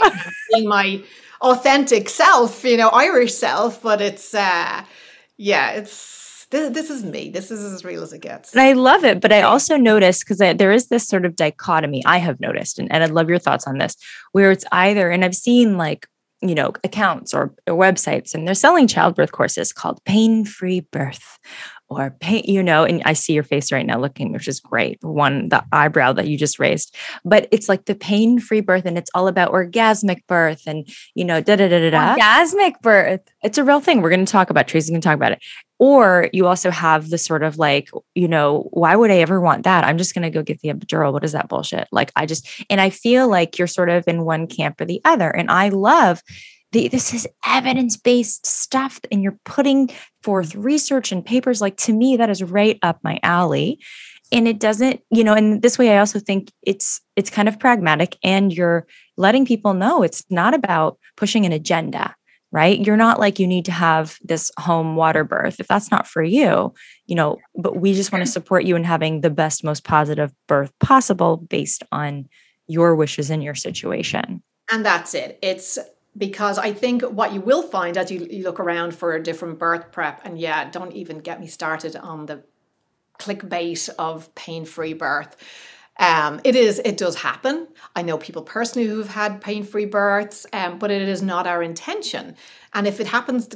[0.50, 1.02] seeing my,
[1.44, 4.84] authentic self, you know, Irish self, but it's uh
[5.36, 7.30] yeah, it's this, this is me.
[7.30, 8.52] This is as real as it gets.
[8.52, 12.02] And I love it, but I also noticed because there is this sort of dichotomy
[12.06, 13.96] I have noticed, and, and I'd love your thoughts on this,
[14.32, 16.06] where it's either, and I've seen like
[16.40, 21.38] you know accounts or, or, websites and they're selling childbirth courses called pain free birth
[21.88, 24.98] or pain you know and i see your face right now looking which is great
[25.02, 26.94] one the eyebrow that you just raised
[27.24, 31.24] but it's like the pain free birth and it's all about orgasmic birth and you
[31.24, 34.32] know da da da da da orgasmic birth it's a real thing we're going to
[34.32, 35.42] talk about tracy's going to talk about it
[35.78, 39.64] or you also have the sort of like, you know, why would I ever want
[39.64, 39.84] that?
[39.84, 41.12] I'm just going to go get the epidural.
[41.12, 41.88] What is that bullshit?
[41.90, 45.00] Like, I just, and I feel like you're sort of in one camp or the
[45.04, 45.28] other.
[45.28, 46.22] And I love
[46.72, 49.90] the, this is evidence based stuff, and you're putting
[50.24, 51.60] forth research and papers.
[51.60, 53.78] Like, to me, that is right up my alley.
[54.32, 57.60] And it doesn't, you know, and this way I also think it's it's kind of
[57.60, 62.16] pragmatic and you're letting people know it's not about pushing an agenda
[62.54, 62.86] right?
[62.86, 66.22] You're not like you need to have this home water birth if that's not for
[66.22, 66.72] you,
[67.06, 70.32] you know, but we just want to support you in having the best, most positive
[70.46, 72.28] birth possible based on
[72.68, 74.40] your wishes and your situation.
[74.70, 75.36] And that's it.
[75.42, 75.80] It's
[76.16, 79.58] because I think what you will find as you, you look around for a different
[79.58, 82.44] birth prep, and yeah, don't even get me started on the
[83.18, 85.36] clickbait of pain free birth
[85.98, 86.80] Um, it is.
[86.84, 87.68] It does happen.
[87.94, 92.36] I know people personally who've had pain-free births, um, but it is not our intention.
[92.72, 93.48] And if it happens,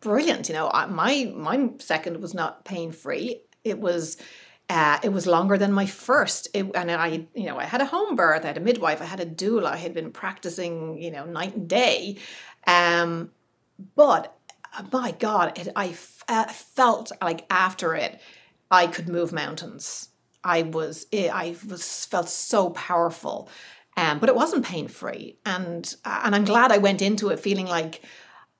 [0.00, 0.48] brilliant.
[0.48, 3.42] You know, my my second was not pain-free.
[3.64, 4.16] It was.
[4.70, 7.86] Uh, it was longer than my first, it, and I, you know, I had a
[7.86, 11.10] home birth, I had a midwife, I had a doula, I had been practicing, you
[11.10, 12.18] know, night and day,
[12.66, 13.30] um,
[13.96, 14.36] but
[14.76, 18.20] uh, my God, it, I f- uh, felt like after it,
[18.70, 20.10] I could move mountains.
[20.44, 23.48] I was eh, I was felt so powerful,
[23.96, 27.40] um, but it wasn't pain free, and uh, and I'm glad I went into it
[27.40, 28.02] feeling like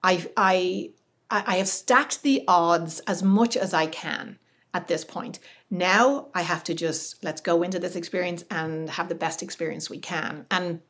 [0.03, 0.91] I I
[1.31, 4.39] I have stacked the odds as much as I can
[4.75, 5.39] at this point.
[5.71, 9.89] Now I have to just let's go into this experience and have the best experience
[9.89, 10.47] we can.
[10.51, 10.81] And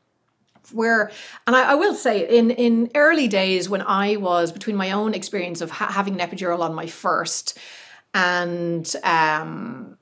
[0.73, 1.11] where
[1.47, 5.15] and I, I, will say in in early days when I was between my own
[5.15, 7.59] experience of ha- having an epidural on my first
[8.15, 9.97] and um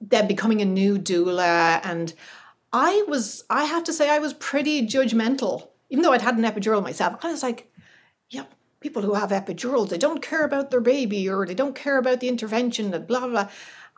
[0.00, 2.14] then becoming a new doula and
[2.72, 6.44] I was I have to say I was pretty judgmental even though I'd had an
[6.44, 7.70] epidural myself I was like
[8.30, 8.44] yeah
[8.80, 12.20] people who have epidurals they don't care about their baby or they don't care about
[12.20, 13.48] the intervention and blah blah, blah.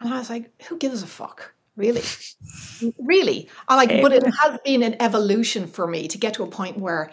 [0.00, 2.02] and I was like who gives a fuck really
[2.98, 4.30] really i like but it eh.
[4.42, 7.10] has been an evolution for me to get to a point where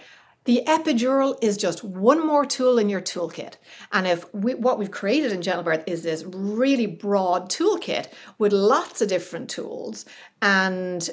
[0.48, 3.56] the epidural is just one more tool in your toolkit.
[3.92, 8.08] And if we, what we've created in Gentle Birth is this really broad toolkit
[8.38, 10.06] with lots of different tools,
[10.42, 11.08] and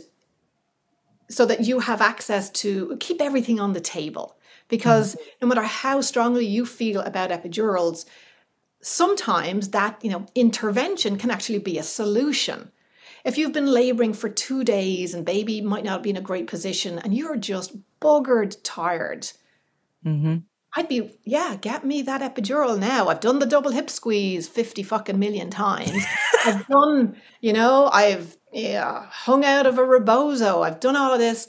[1.28, 4.36] so that you have access to keep everything on the table.
[4.68, 5.28] Because mm-hmm.
[5.42, 8.04] no matter how strongly you feel about epidurals,
[8.80, 12.70] sometimes that you know intervention can actually be a solution.
[13.24, 16.46] If you've been laboring for two days and baby might not be in a great
[16.46, 19.30] position and you're just buggered tired.
[20.04, 20.36] Mm-hmm.
[20.76, 23.08] I'd be, yeah, get me that epidural now.
[23.08, 26.04] I've done the double hip squeeze 50 fucking million times.
[26.44, 30.62] I've done, you know, I've yeah, hung out of a rebozo.
[30.62, 31.48] I've done all of this.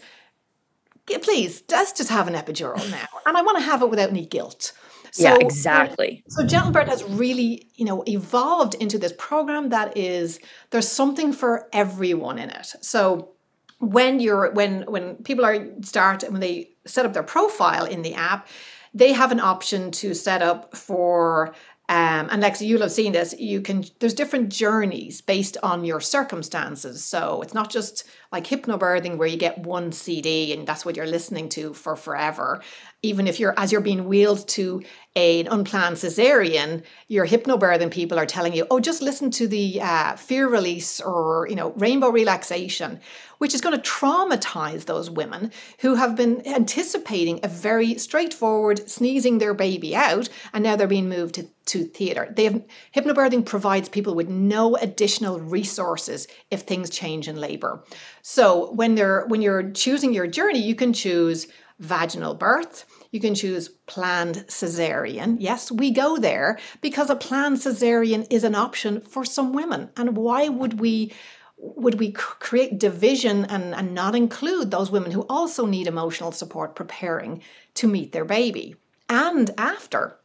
[1.22, 3.08] Please, let's just have an epidural now.
[3.26, 4.74] And I want to have it without any guilt.
[5.12, 6.24] So, yeah, exactly.
[6.28, 10.40] So Gentle Birth has really, you know, evolved into this program that is
[10.72, 12.74] there's something for everyone in it.
[12.82, 13.36] So
[13.80, 18.14] when you're when when people are start when they set up their profile in the
[18.14, 18.48] app
[18.94, 21.54] they have an option to set up for
[21.88, 23.36] um, and Lexi, you'll have seen this.
[23.38, 27.04] You can there's different journeys based on your circumstances.
[27.04, 31.06] So it's not just like hypnobirthing where you get one CD and that's what you're
[31.06, 32.64] listening to for forever.
[33.04, 34.82] Even if you're as you're being wheeled to
[35.16, 40.16] an unplanned cesarean, your hypnobirthing people are telling you, oh, just listen to the uh,
[40.16, 43.00] fear release or you know rainbow relaxation
[43.38, 49.38] which is going to traumatize those women who have been anticipating a very straightforward sneezing
[49.38, 52.32] their baby out and now they're being moved to, to theatre.
[52.36, 52.64] They have
[52.96, 57.84] hypnobirthing provides people with no additional resources if things change in labor.
[58.22, 61.48] So when they're when you're choosing your journey, you can choose
[61.80, 62.86] vaginal birth.
[63.12, 65.38] You can choose planned cesarean.
[65.40, 69.90] Yes, we go there because a planned cesarean is an option for some women.
[69.98, 71.14] And why would we
[71.58, 76.76] would we create division and, and not include those women who also need emotional support
[76.76, 77.42] preparing
[77.76, 78.76] to meet their baby?
[79.08, 80.18] And after,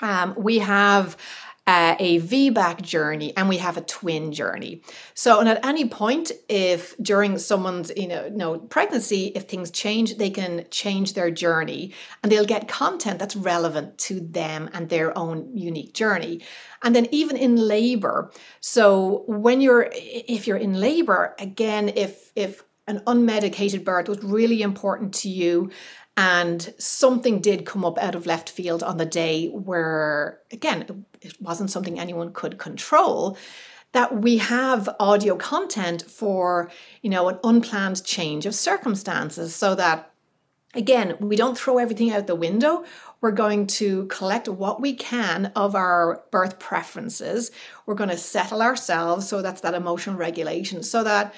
[0.00, 1.16] um, we have
[1.66, 4.82] uh, a VBAC journey and we have a twin journey.
[5.14, 10.18] So, and at any point, if during someone's you know, no pregnancy, if things change,
[10.18, 15.16] they can change their journey and they'll get content that's relevant to them and their
[15.16, 16.42] own unique journey.
[16.82, 18.30] And then even in labor,
[18.60, 24.60] so when you're if you're in labor, again, if if an unmedicated birth was really
[24.60, 25.70] important to you
[26.16, 31.40] and something did come up out of left field on the day where again it
[31.40, 33.36] wasn't something anyone could control
[33.92, 36.70] that we have audio content for
[37.02, 40.12] you know an unplanned change of circumstances so that
[40.74, 42.84] again we don't throw everything out the window.
[43.20, 47.50] We're going to collect what we can of our birth preferences.
[47.86, 51.32] We're going to settle ourselves so that's that emotional regulation so that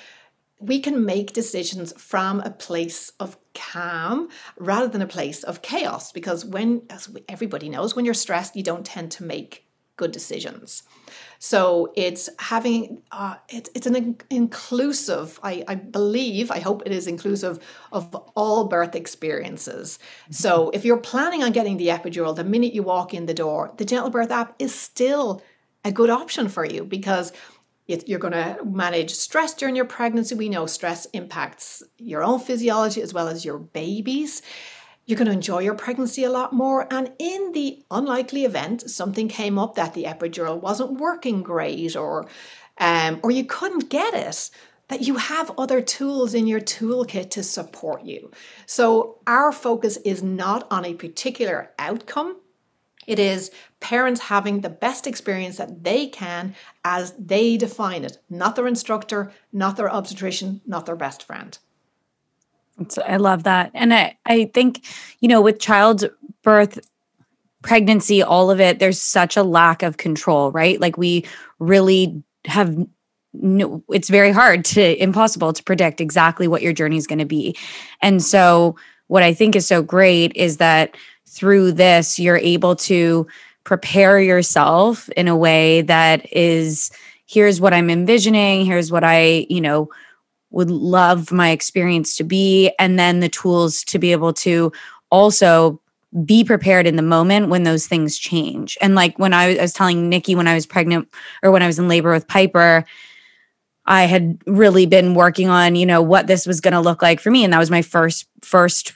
[0.58, 4.28] we can make decisions from a place of calm
[4.58, 8.62] rather than a place of chaos because when as everybody knows when you're stressed you
[8.62, 10.82] don't tend to make good decisions.
[11.38, 16.92] So it's having uh, it, it's an in- inclusive I, I believe i hope it
[16.92, 17.58] is inclusive
[17.92, 19.98] of all birth experiences.
[20.30, 23.72] So if you're planning on getting the epidural the minute you walk in the door
[23.76, 25.42] the gentle birth app is still
[25.84, 27.32] a good option for you because
[27.86, 30.34] you're going to manage stress during your pregnancy.
[30.34, 34.42] We know stress impacts your own physiology as well as your baby's.
[35.04, 36.92] You're going to enjoy your pregnancy a lot more.
[36.92, 42.26] And in the unlikely event something came up that the epidural wasn't working great or
[42.78, 44.50] um, or you couldn't get it,
[44.88, 48.30] that you have other tools in your toolkit to support you.
[48.66, 52.36] So, our focus is not on a particular outcome,
[53.06, 53.50] it is
[53.86, 59.30] parents having the best experience that they can as they define it, not their instructor,
[59.52, 61.56] not their obstetrician, not their best friend.
[63.06, 63.70] I love that.
[63.74, 64.84] And I, I think,
[65.20, 66.80] you know, with childbirth,
[67.62, 70.80] pregnancy, all of it, there's such a lack of control, right?
[70.80, 71.24] Like we
[71.60, 72.76] really have
[73.34, 77.24] no, it's very hard to impossible to predict exactly what your journey is going to
[77.24, 77.56] be.
[78.02, 78.74] And so
[79.06, 80.96] what I think is so great is that
[81.28, 83.28] through this you're able to
[83.66, 86.88] prepare yourself in a way that is
[87.26, 89.90] here's what I'm envisioning, here's what I, you know,
[90.50, 94.72] would love my experience to be and then the tools to be able to
[95.10, 95.80] also
[96.24, 98.78] be prepared in the moment when those things change.
[98.80, 101.12] And like when I was, telling Nikki when I was pregnant
[101.42, 102.84] or when I was in labor with Piper,
[103.86, 107.18] I had really been working on, you know, what this was going to look like
[107.18, 108.94] for me and that was my first first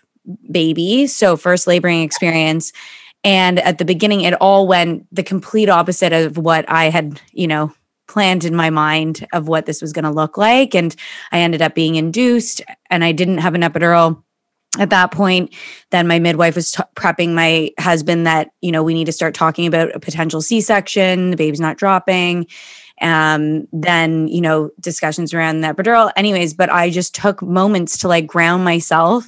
[0.52, 2.72] baby, so first laboring experience.
[3.22, 7.46] And at the beginning it all went the complete opposite of what I had, you
[7.46, 7.72] know,
[8.08, 10.74] planned in my mind of what this was going to look like.
[10.74, 10.94] And
[11.32, 12.60] I ended up being induced
[12.90, 14.22] and I didn't have an epidural
[14.78, 15.54] at that point.
[15.90, 19.34] Then my midwife was t- prepping my husband that you know we need to start
[19.34, 22.46] talking about a potential c-section the baby's not dropping.
[23.00, 26.12] Um, then you know discussions around the epidural.
[26.16, 29.24] Anyways but i just took moments to like ground myself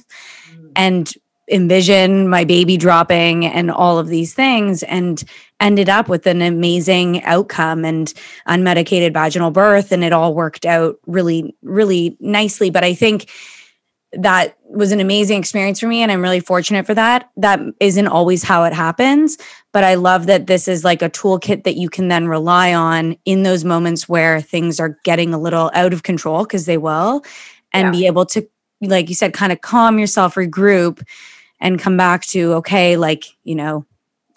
[0.51, 0.71] mm.
[0.75, 1.13] and
[1.49, 5.23] envision my baby dropping and all of these things and
[5.59, 8.13] ended up with an amazing outcome and
[8.47, 13.29] unmedicated vaginal birth and it all worked out really really nicely but i think
[14.13, 17.29] that was an amazing experience for me and I'm really fortunate for that.
[17.35, 19.37] That isn't always how it happens,
[19.71, 23.17] but I love that this is like a toolkit that you can then rely on
[23.25, 27.23] in those moments where things are getting a little out of control because they will
[27.71, 27.91] and yeah.
[27.91, 28.47] be able to
[28.81, 31.05] like you said kind of calm yourself, regroup
[31.63, 33.85] and come back to okay, like, you know,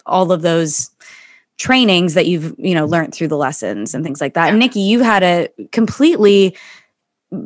[0.05, 0.89] all of those
[1.57, 4.45] trainings that you've, you know, learned through the lessons and things like that.
[4.45, 4.51] Yeah.
[4.51, 6.55] And Nikki, you had a completely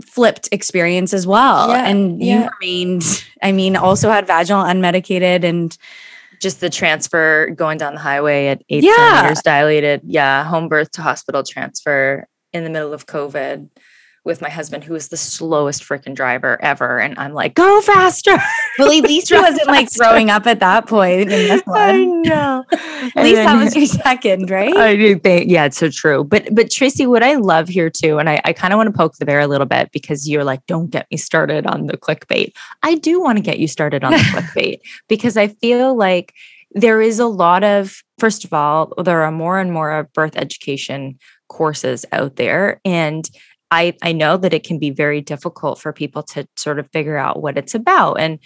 [0.06, 1.70] flipped experience as well.
[1.70, 2.50] Yeah, and you yeah.
[2.60, 5.76] remained, I mean, also had vaginal unmedicated and
[6.40, 8.96] just the transfer going down the highway at eight yeah.
[8.96, 10.02] centimeters dilated.
[10.06, 10.44] Yeah.
[10.44, 13.68] Home birth to hospital transfer in the middle of COVID
[14.24, 17.00] with my husband, who is the slowest freaking driver ever.
[17.00, 18.38] And I'm like, go faster.
[18.80, 21.78] Well, at least he wasn't like throwing up at that point in this one.
[21.78, 22.64] I know.
[22.72, 24.76] at least that was your second, right?
[24.76, 26.24] I do think, yeah, it's so true.
[26.24, 28.98] But but Tracy, what I love here too, and I, I kind of want to
[28.98, 31.98] poke the bear a little bit because you're like, don't get me started on the
[31.98, 32.54] clickbait.
[32.82, 36.34] I do want to get you started on the clickbait because I feel like
[36.72, 41.20] there is a lot of, first of all, there are more and more birth education
[41.50, 42.80] courses out there.
[42.86, 43.30] And
[43.72, 47.18] I, I know that it can be very difficult for people to sort of figure
[47.18, 48.20] out what it's about.
[48.20, 48.38] And,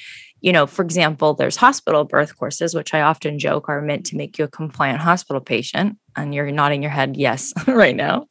[0.42, 4.16] you know, for example, there's hospital birth courses, which I often joke are meant to
[4.16, 5.98] make you a compliant hospital patient.
[6.16, 8.28] And you're nodding your head, yes, right now.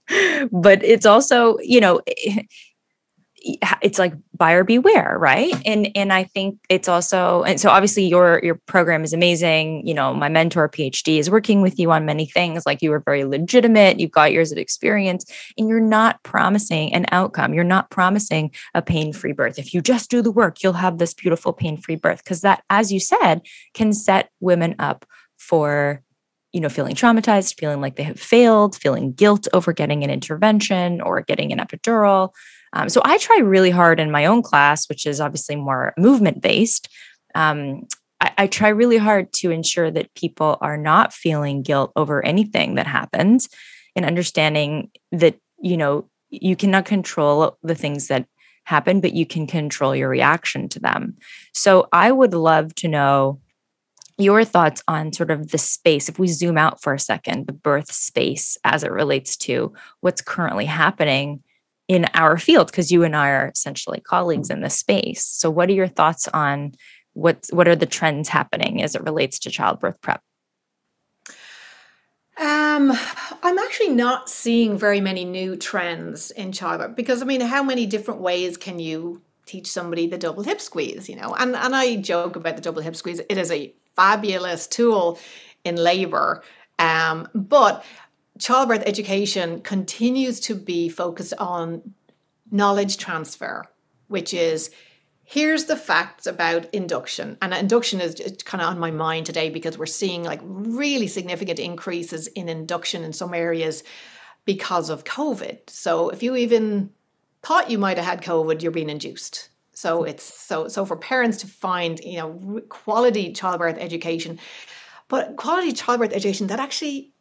[0.53, 2.01] But it's also, you know,
[3.83, 5.55] it's like buyer beware right?
[5.67, 9.87] And and i think it's also and so obviously your your program is amazing.
[9.87, 12.65] You know my mentor phd is working with you on many things.
[12.65, 14.01] Like you were very legitimate.
[14.01, 15.25] You've got years of experience.
[15.59, 17.53] And you're not promising an outcome.
[17.55, 19.59] You're not promising a pain-free birth.
[19.59, 22.25] If you just do the work you'll have this beautiful pain-free birth.
[22.25, 23.43] Because that as you said
[23.75, 25.05] can set women up
[25.39, 26.03] for
[26.55, 31.01] you know feeling traumatized feeling like they have failed feeling guilt over getting an intervention
[31.01, 32.31] or getting an epidural
[32.75, 36.43] um, so I try really hard in my own class, which is obviously more movement
[36.43, 36.89] based.
[37.35, 37.87] Um,
[38.21, 42.75] I, I try really hard to ensure that people are not feeling guilt over anything
[42.75, 43.49] that happens
[43.95, 48.27] and understanding that, you know, you cannot control the things that
[48.65, 51.17] happen, but you can control your reaction to them.
[51.53, 53.41] So I would love to know
[54.19, 57.53] your thoughts on sort of the space if we zoom out for a second the
[57.53, 61.43] birth space as it relates to what's currently happening
[61.89, 65.25] in our field because you and I are essentially colleagues in this space.
[65.25, 66.73] So what are your thoughts on
[67.13, 70.21] what what are the trends happening as it relates to childbirth prep?
[72.37, 72.93] Um,
[73.45, 77.87] I'm actually not seeing very many new trends in childbirth because I mean, how many
[77.87, 81.09] different ways can you teach somebody the double hip squeeze?
[81.09, 83.21] You know, and and I joke about the double hip squeeze.
[83.21, 85.21] It is a fabulous tool
[85.63, 86.43] in labor,
[86.81, 87.85] um, but
[88.39, 91.95] childbirth education continues to be focused on
[92.51, 93.65] knowledge transfer,
[94.09, 94.71] which is
[95.25, 97.39] here's the facts about induction.
[97.41, 101.59] And induction is kind of on my mind today because we're seeing like really significant
[101.59, 103.83] increases in induction in some areas
[104.45, 105.71] because of COVID.
[105.71, 106.91] So if you even
[107.43, 109.49] thought you might have had COVID, you're being induced.
[109.73, 110.09] So hmm.
[110.09, 114.39] it's so so for parents to find you know quality childbirth education,
[115.09, 117.13] but quality childbirth education that actually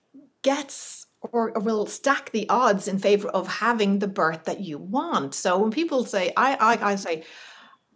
[0.41, 5.33] gets or, will stack the odds in favor of having the birth that you want.
[5.33, 7.23] So when people say, I I, I say,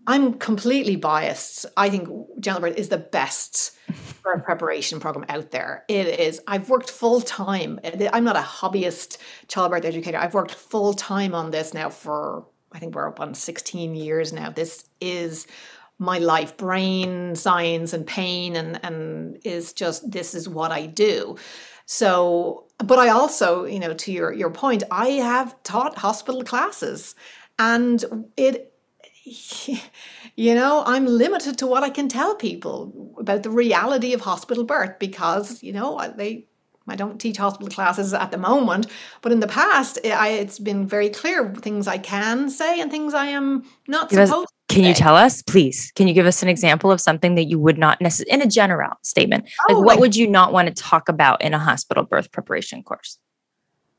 [0.08, 1.66] I'm completely biased.
[1.76, 2.08] I think
[2.40, 3.78] gentle birth is the best
[4.24, 5.84] birth preparation program out there.
[5.90, 6.40] It is.
[6.48, 7.80] I've worked full time.
[8.14, 9.18] I'm not a hobbyist
[9.50, 10.18] childbirth educator.
[10.18, 14.32] I've worked full time on this now for I think we're up on 16 years
[14.32, 14.50] now.
[14.50, 15.48] This is
[16.00, 21.38] my life, brain science and pain, and and is just this is what I do.
[21.88, 27.16] So, but I also, you know, to your your point, I have taught hospital classes,
[27.60, 28.74] and it
[30.36, 34.64] you know, I'm limited to what I can tell people about the reality of hospital
[34.64, 36.46] birth because, you know, they
[36.88, 38.88] I don't teach hospital classes at the moment,
[39.22, 42.90] but in the past, eh, I, it's been very clear things I can say and
[42.90, 44.46] things I am not give supposed.
[44.46, 45.92] Us, can you tell us, please?
[45.96, 48.50] Can you give us an example of something that you would not necessarily, in a
[48.50, 51.60] general statement, oh, like what like, would you not want to talk about in a
[51.60, 53.18] hospital birth preparation course?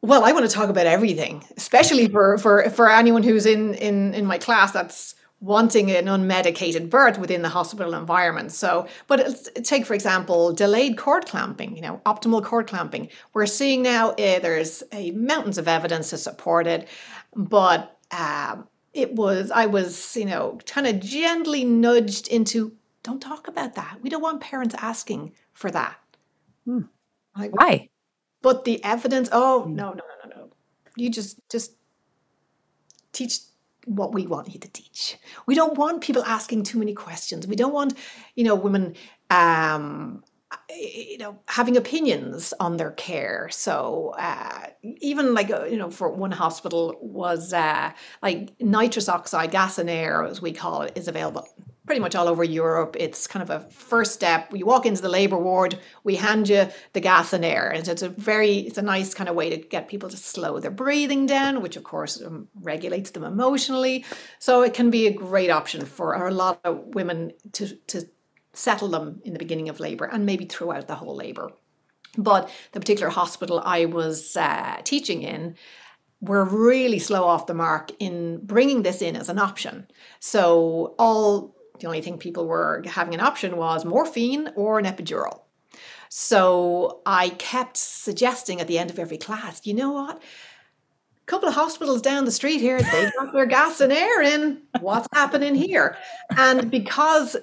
[0.01, 4.14] Well, I want to talk about everything, especially for for for anyone who's in in
[4.14, 4.72] in my class.
[4.72, 8.51] That's wanting an unmedicated birth within the hospital environment.
[8.53, 13.09] So, but take for example, delayed cord clamping, you know, optimal cord clamping.
[13.32, 16.89] We're seeing now uh, there's a mountains of evidence to support it,
[17.34, 22.72] but um, it was I was you know kind of gently nudged into
[23.03, 23.99] don't talk about that.
[24.03, 25.97] We don't want parents asking for that.
[26.64, 26.82] Hmm.
[27.36, 27.89] Like, Why?
[28.43, 29.28] But the evidence.
[29.30, 30.51] Oh no no no no no!
[30.97, 31.72] You just just
[33.12, 33.39] teach
[33.89, 35.16] what we want you to teach.
[35.47, 37.47] We don't want people asking too many questions.
[37.47, 37.95] We don't want,
[38.34, 38.95] you know, women
[39.30, 40.22] um,
[40.70, 46.11] you know having opinions on their care so uh, even like uh, you know for
[46.11, 51.09] one hospital was uh, like nitrous oxide gas and air as we call it is
[51.09, 51.47] available
[51.89, 52.97] pretty much all over Europe.
[53.01, 54.53] It's kind of a first step.
[54.55, 58.03] You walk into the labour ward, we hand you the gas and air, and it's
[58.03, 61.24] a very, it's a nice kind of way to get people to slow their breathing
[61.24, 64.05] down, which of course um, regulates them emotionally.
[64.39, 68.07] So it can be a great option for a lot of women to to
[68.53, 71.51] settle them in the beginning of labour and maybe throughout the whole labour.
[72.18, 75.55] But the particular hospital I was uh, teaching in
[76.20, 79.86] were really slow off the mark in bringing this in as an option.
[80.20, 85.43] So all the only thing people were having an option was morphine or an epidural.
[86.09, 90.16] So I kept suggesting at the end of every class, you know what?
[90.16, 94.62] A couple of hospitals down the street here, they got their gas and air in.
[94.81, 95.99] What's happening here?
[96.37, 97.37] And because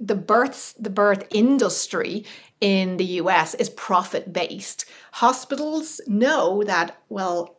[0.00, 2.24] the births, the birth industry
[2.60, 7.58] in the US is profit based, hospitals know that, well,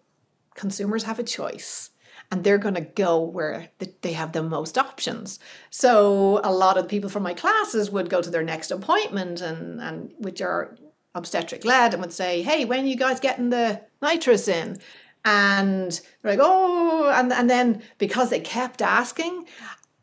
[0.55, 1.89] consumers have a choice
[2.31, 3.69] and they're going to go where
[4.01, 5.39] they have the most options.
[5.69, 9.81] So a lot of people from my classes would go to their next appointment and,
[9.81, 10.77] and which are
[11.13, 14.77] obstetric led and would say, hey, when are you guys getting the nitrous in?
[15.23, 19.45] And they're like, oh, and, and then because they kept asking,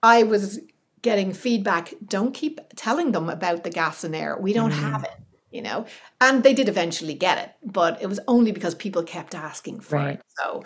[0.03, 0.61] I was
[1.03, 4.37] getting feedback, don't keep telling them about the gas and air.
[4.39, 4.81] We don't mm.
[4.81, 5.15] have it,
[5.51, 5.87] you know?
[6.21, 9.97] And they did eventually get it, but it was only because people kept asking for
[9.97, 10.15] right.
[10.15, 10.23] it.
[10.39, 10.65] So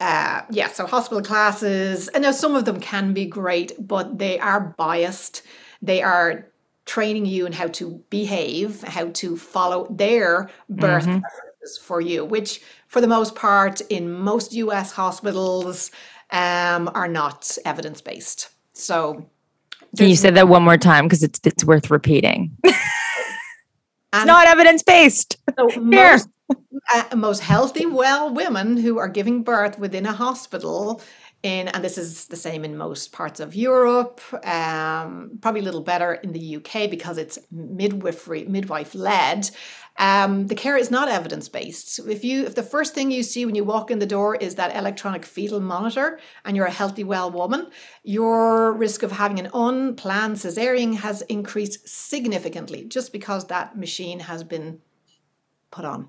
[0.00, 4.38] uh, yeah, so hospital classes, I know some of them can be great, but they
[4.38, 5.42] are biased.
[5.82, 6.46] They are
[6.86, 11.20] training you in how to behave, how to follow their birth mm-hmm.
[11.20, 15.90] preferences for you, which for the most part in most US hospitals
[16.30, 18.48] um, are not evidence based.
[18.72, 19.28] So
[19.96, 22.56] can you say that one more time because it's it's worth repeating?
[24.12, 25.36] it's not evidence based.
[25.58, 25.82] So Here.
[25.84, 26.28] Most,
[26.92, 31.00] uh, most healthy, well women who are giving birth within a hospital
[31.42, 35.80] in, and this is the same in most parts of Europe, um, probably a little
[35.80, 39.50] better in the UK because it's midwifery, midwife led.
[40.00, 41.98] Um, the care is not evidence based.
[42.08, 44.54] If you, if the first thing you see when you walk in the door is
[44.54, 47.70] that electronic fetal monitor, and you're a healthy, well woman,
[48.02, 54.42] your risk of having an unplanned cesarean has increased significantly just because that machine has
[54.42, 54.80] been
[55.70, 56.08] put on.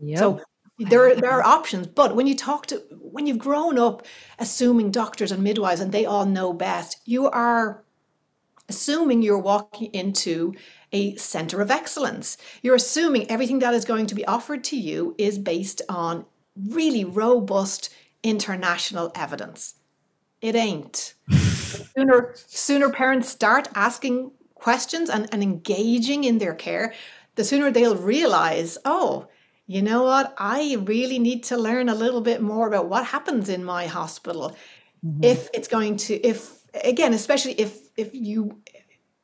[0.00, 0.18] Yep.
[0.18, 0.40] So
[0.78, 1.88] there, there are options.
[1.88, 4.06] But when you talk to, when you've grown up
[4.38, 7.84] assuming doctors and midwives and they all know best, you are
[8.68, 10.54] assuming you're walking into
[10.92, 12.36] a center of excellence.
[12.62, 16.24] You're assuming everything that is going to be offered to you is based on
[16.56, 19.74] really robust international evidence.
[20.40, 21.14] It ain't.
[21.30, 26.94] sooner, sooner parents start asking questions and, and engaging in their care,
[27.34, 29.28] the sooner they'll realize, oh,
[29.66, 30.34] you know what?
[30.38, 34.56] I really need to learn a little bit more about what happens in my hospital.
[35.04, 35.24] Mm-hmm.
[35.24, 38.60] If it's going to, if again, especially if if you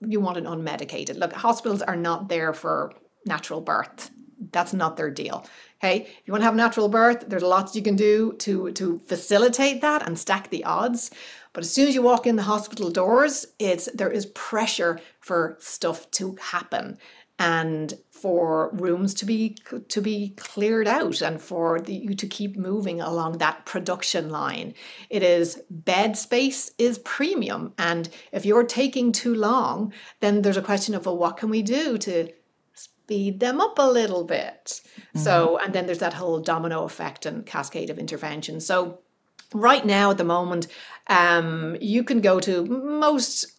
[0.07, 1.18] you want an unmedicated.
[1.18, 2.92] Look, hospitals are not there for
[3.26, 4.11] natural birth.
[4.50, 5.46] That's not their deal.
[5.82, 8.98] Okay, if you want to have natural birth, there's lots you can do to to
[9.07, 11.11] facilitate that and stack the odds.
[11.53, 15.57] But as soon as you walk in the hospital doors, it's there is pressure for
[15.61, 16.98] stuff to happen
[17.39, 19.57] and for rooms to be
[19.89, 24.74] to be cleared out and for the, you to keep moving along that production line.
[25.11, 30.62] It is bed space is premium and if you're taking too long then there's a
[30.62, 32.28] question of well what can we do to
[32.74, 34.80] speed them up a little bit?
[34.99, 35.18] Mm-hmm.
[35.20, 38.61] so and then there's that whole domino effect and cascade of intervention.
[38.61, 39.01] So
[39.53, 40.68] right now at the moment
[41.09, 43.51] um, you can go to most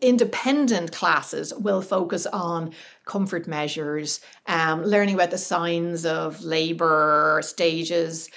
[0.00, 2.72] independent classes will focus on
[3.04, 8.30] comfort measures, um, learning about the signs of labor stages,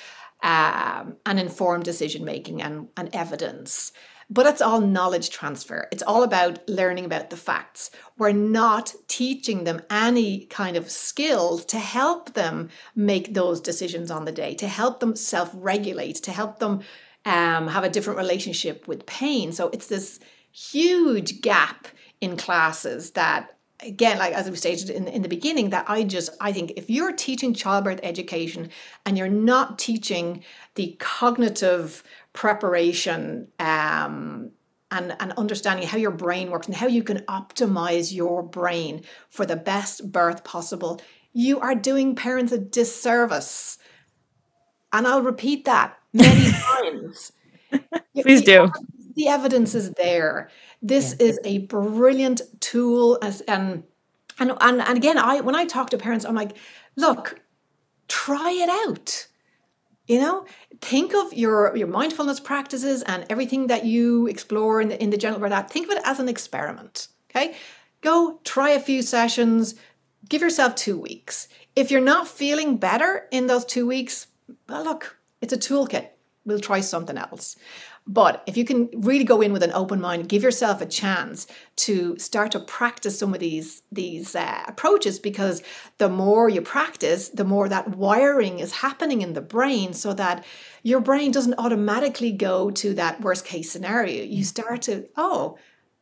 [0.44, 3.92] um, and informed decision making and, and evidence.
[4.30, 5.88] But it's all knowledge transfer.
[5.92, 7.92] It's all about learning about the facts.
[8.18, 14.26] We're not teaching them any kind of skills to help them make those decisions on
[14.26, 16.82] the day, to help them self regulate, to help them
[17.24, 19.54] um, have a different relationship with pain.
[19.54, 20.20] So it's this
[20.58, 21.88] huge gap
[22.20, 26.32] in classes that again like as we stated in, in the beginning that i just
[26.42, 28.68] i think if you're teaching childbirth education
[29.06, 30.44] and you're not teaching
[30.74, 32.04] the cognitive
[32.34, 34.50] preparation um,
[34.90, 39.46] and, and understanding how your brain works and how you can optimize your brain for
[39.46, 41.00] the best birth possible
[41.34, 43.78] you are doing parents a disservice.
[44.92, 47.32] And i'll repeat that many times.
[48.16, 48.72] Please do
[49.18, 50.50] the evidence is there.
[50.82, 51.28] This yeah.
[51.28, 53.84] is a brilliant tool as and
[54.40, 56.56] and and, and again, I when I talk to parents, I'm like,
[56.96, 57.42] look,
[58.08, 59.28] try it out.
[60.06, 60.46] You know,
[60.82, 65.18] think of your your mindfulness practices and everything that you explore in the in the
[65.18, 65.70] general that.
[65.70, 67.08] Think of it as an experiment.
[67.32, 67.56] Okay,
[68.02, 69.76] go try a few sessions.
[70.30, 71.48] Give yourself two weeks.
[71.76, 74.28] If you're not feeling better in those two weeks,
[74.70, 76.10] well, look, it's a toolkit.
[76.46, 77.58] We'll try something else.
[78.10, 81.46] But if you can really go in with an open mind, give yourself a chance
[81.78, 85.62] to start to practice some of these these uh, approaches, because
[85.98, 90.46] the more you practice, the more that wiring is happening in the brain, so that
[90.84, 94.24] your brain doesn't automatically go to that worst case scenario.
[94.24, 95.58] You start to oh,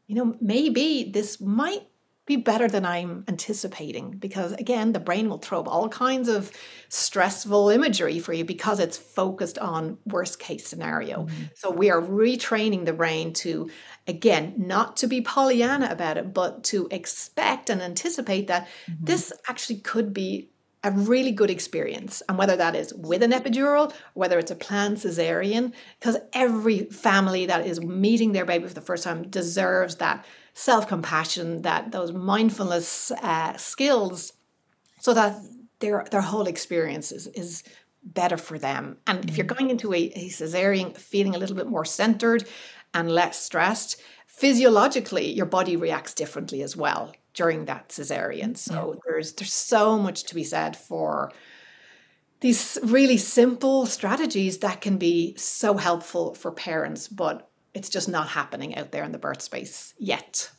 [0.08, 1.88] you know, maybe this might
[2.26, 6.52] be better than I'm anticipating because, again, the brain will throw up all kinds of
[6.90, 11.24] stressful imagery for you because it's focused on worst case scenario.
[11.26, 11.44] Mm-hmm.
[11.54, 13.70] So we are retraining the brain to,
[14.08, 19.06] again, not to be Pollyanna about it, but to expect and anticipate that mm-hmm.
[19.06, 20.50] this actually could be
[20.84, 22.22] a really good experience.
[22.30, 27.48] And whether that is with an epidural, whether it's a planned cesarean, because every family
[27.48, 30.26] that is meeting their baby for the first time deserves that
[30.56, 34.34] self compassion, that those mindfulness uh, skills,
[35.00, 35.38] so that
[35.80, 37.64] their their whole experience is, is
[38.04, 38.98] better for them.
[39.06, 39.30] And mm-hmm.
[39.30, 39.58] if you're mm-hmm.
[39.58, 42.48] going into a, a cesarean feeling a little bit more centered
[42.94, 48.58] and less stressed, physiologically your body reacts differently as well during that cesarean.
[48.58, 49.00] So yeah.
[49.06, 51.32] there's there's so much to be said for
[52.40, 58.30] these really simple strategies that can be so helpful for parents, but it's just not
[58.30, 60.50] happening out there in the birth space yet.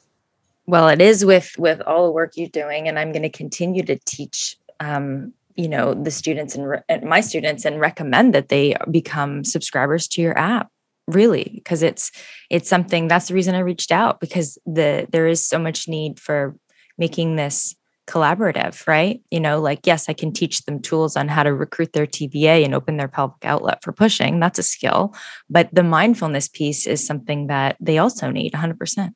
[0.66, 3.84] Well it is with with all the work you're doing and i'm going to continue
[3.84, 8.48] to teach um, you know the students and, re- and my students and recommend that
[8.48, 10.68] they become subscribers to your app
[11.06, 12.10] really because it's
[12.50, 16.18] it's something that's the reason i reached out because the there is so much need
[16.18, 16.56] for
[16.98, 17.74] making this
[18.07, 19.20] collaborative, right?
[19.30, 22.64] You know, like, yes, I can teach them tools on how to recruit their TVA
[22.64, 24.40] and open their pelvic outlet for pushing.
[24.40, 25.14] That's a skill.
[25.50, 29.12] But the mindfulness piece is something that they also need 100%.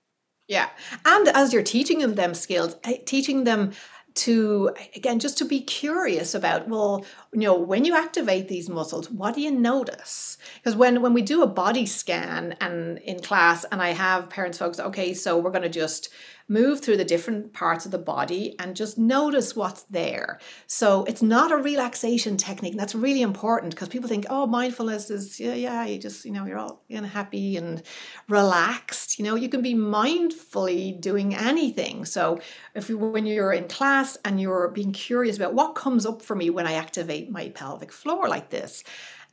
[0.48, 0.68] Yeah.
[1.04, 3.70] And as you're teaching them them skills, eh, teaching them
[4.12, 9.08] to again just to be curious about well you know when you activate these muscles
[9.10, 13.64] what do you notice because when when we do a body scan and in class
[13.70, 16.08] and i have parents folks okay so we're going to just
[16.50, 20.40] move through the different parts of the body and just notice what's there.
[20.66, 22.72] So it's not a relaxation technique.
[22.72, 26.32] And that's really important because people think, oh, mindfulness is, yeah, yeah, you just, you
[26.32, 27.82] know, you're all you know, happy and
[28.28, 29.16] relaxed.
[29.16, 32.04] You know, you can be mindfully doing anything.
[32.04, 32.40] So
[32.74, 36.34] if you, when you're in class and you're being curious about what comes up for
[36.34, 38.82] me when I activate my pelvic floor like this,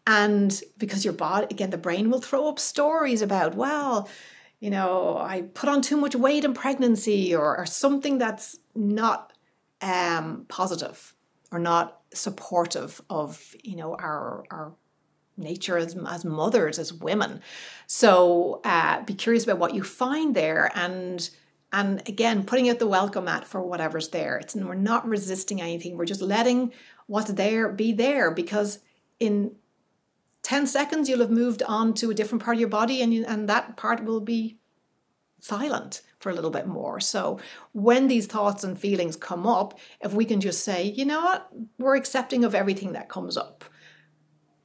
[0.05, 4.07] and because your body, again, the brain will throw up stories about, well,
[4.59, 9.33] you know, I put on too much weight in pregnancy or, or something that's not
[9.81, 11.13] um, positive.
[11.51, 14.73] or not supportive of you know our our
[15.37, 17.41] nature as, as mothers as women
[17.85, 21.29] so uh, be curious about what you find there and
[21.71, 25.61] and again putting out the welcome mat for whatever's there it's and we're not resisting
[25.61, 26.71] anything we're just letting
[27.07, 28.79] what's there be there because
[29.19, 29.53] in
[30.47, 33.25] 10 seconds you'll have moved on to a different part of your body and you,
[33.27, 34.55] and that part will be
[35.41, 37.01] silent for a little bit more.
[37.01, 37.37] So
[37.73, 41.49] when these thoughts and feelings come up if we can just say you know what?
[41.77, 43.65] We're accepting of everything that comes up.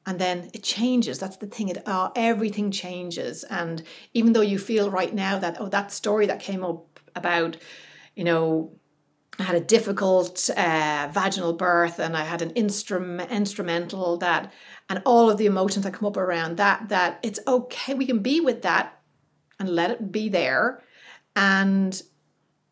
[0.07, 1.19] And then it changes.
[1.19, 1.69] That's the thing.
[1.69, 3.43] It uh, everything changes.
[3.43, 3.83] And
[4.15, 7.57] even though you feel right now that oh that story that came up about
[8.15, 8.71] you know
[9.43, 14.53] I had a difficult uh, vaginal birth and I had an instrum- instrumental that
[14.89, 18.21] and all of the emotions that come up around that that it's okay we can
[18.21, 19.01] be with that
[19.59, 20.81] and let it be there
[21.35, 22.01] and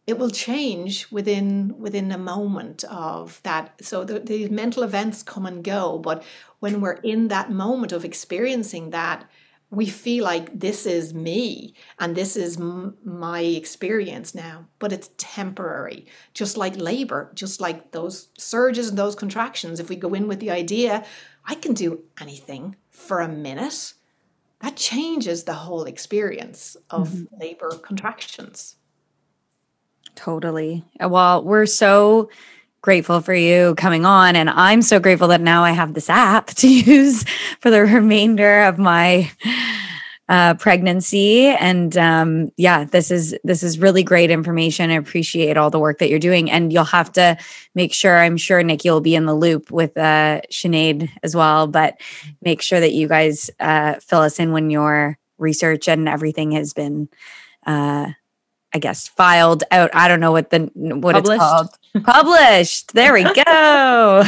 [0.06, 3.84] it will change within within a moment of that.
[3.84, 6.22] So the, these mental events come and go but
[6.60, 9.28] when we're in that moment of experiencing that
[9.70, 15.10] we feel like this is me and this is m- my experience now, but it's
[15.16, 16.06] temporary.
[16.34, 19.78] Just like labor, just like those surges and those contractions.
[19.78, 21.04] If we go in with the idea,
[21.44, 23.94] I can do anything for a minute,
[24.60, 27.40] that changes the whole experience of mm-hmm.
[27.40, 28.76] labor contractions.
[30.14, 30.84] Totally.
[31.00, 32.28] Well, we're so
[32.82, 34.36] grateful for you coming on.
[34.36, 37.24] And I'm so grateful that now I have this app to use
[37.60, 39.30] for the remainder of my
[40.30, 41.46] uh, pregnancy.
[41.46, 44.90] And um, yeah, this is this is really great information.
[44.90, 46.48] I appreciate all the work that you're doing.
[46.50, 47.36] And you'll have to
[47.74, 51.66] make sure, I'm sure Nikki will be in the loop with uh Sinead as well,
[51.66, 52.00] but
[52.42, 56.72] make sure that you guys uh, fill us in when your research and everything has
[56.74, 57.08] been
[57.66, 58.12] uh
[58.72, 59.90] I guess filed out.
[59.94, 61.30] I don't know what the what Published.
[61.30, 61.68] it's called.
[62.04, 62.92] Published.
[62.92, 64.24] There we go.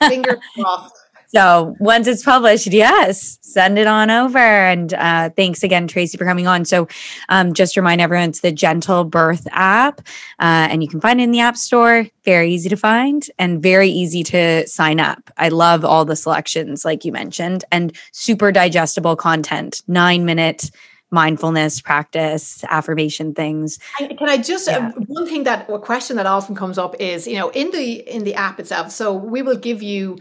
[0.08, 1.06] Fingers crossed.
[1.28, 4.38] So once it's published, yes, send it on over.
[4.38, 6.64] And uh, thanks again, Tracy, for coming on.
[6.64, 6.86] So
[7.28, 10.00] um, just remind everyone it's the Gentle Birth app,
[10.38, 12.06] uh, and you can find it in the App Store.
[12.24, 15.30] Very easy to find and very easy to sign up.
[15.36, 19.82] I love all the selections, like you mentioned, and super digestible content.
[19.88, 20.70] Nine minute
[21.10, 23.78] mindfulness practice, affirmation things.
[23.98, 24.88] Can I just yeah.
[24.88, 27.94] uh, one thing that a question that often comes up is, you know, in the
[28.12, 28.90] in the app itself.
[28.90, 30.18] So we will give you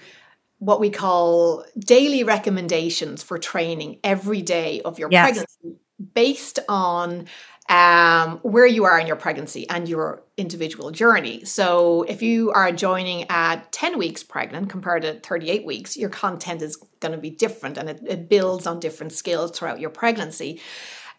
[0.60, 5.26] what we call daily recommendations for training every day of your yes.
[5.26, 5.82] pregnancy
[6.14, 7.28] based on
[7.68, 11.44] um, where you are in your pregnancy and your individual journey.
[11.46, 16.62] So, if you are joining at 10 weeks pregnant compared to 38 weeks, your content
[16.62, 20.62] is going to be different and it, it, builds on different skills throughout your pregnancy.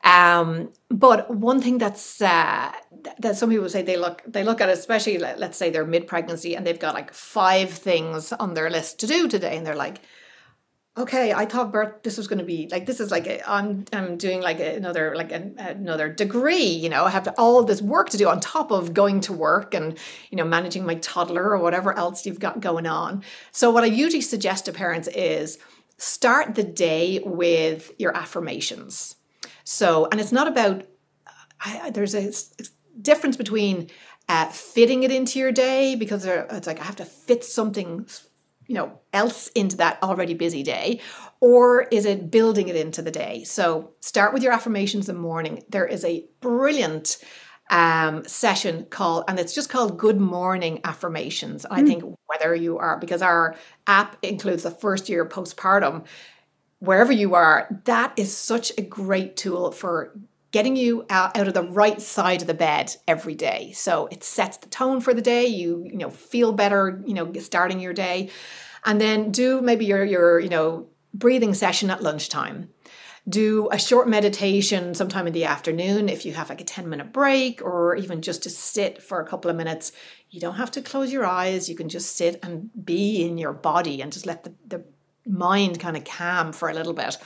[0.04, 2.70] Um, but one thing that's uh,
[3.18, 6.54] that some people say they look they look at, especially let's say they're mid pregnancy
[6.54, 10.00] and they've got like five things on their list to do today, and they're like,
[10.98, 13.84] okay, I thought birth this was going to be like this is like am I'm
[13.92, 18.08] I'm doing like another like an, another degree, you know, I have all this work
[18.10, 19.98] to do on top of going to work and
[20.30, 23.22] you know managing my toddler or whatever else you've got going on.
[23.52, 25.58] So what I usually suggest to parents is
[25.98, 29.16] start the day with your affirmations.
[29.64, 30.84] So and it's not about
[31.60, 32.32] I, there's a
[33.00, 33.90] difference between
[34.28, 38.06] uh, fitting it into your day because it's like I have to fit something
[38.66, 41.00] you know else into that already busy day
[41.40, 45.20] or is it building it into the day so start with your affirmations in the
[45.20, 47.18] morning there is a brilliant
[47.68, 51.68] um, session called and it's just called good morning affirmations mm.
[51.70, 51.86] i hmm.
[51.86, 53.56] think whether you are because our
[53.86, 56.04] app includes the first year postpartum
[56.78, 60.12] wherever you are that is such a great tool for
[60.56, 63.72] getting you out, out of the right side of the bed every day.
[63.72, 65.44] So it sets the tone for the day.
[65.44, 67.02] You you know feel better.
[67.04, 68.30] You know starting your day,
[68.86, 72.70] and then do maybe your your you know breathing session at lunchtime.
[73.28, 77.12] Do a short meditation sometime in the afternoon if you have like a 10 minute
[77.12, 79.92] break or even just to sit for a couple of minutes.
[80.30, 81.68] You don't have to close your eyes.
[81.68, 84.84] You can just sit and be in your body and just let the, the
[85.26, 87.18] mind kind of calm for a little bit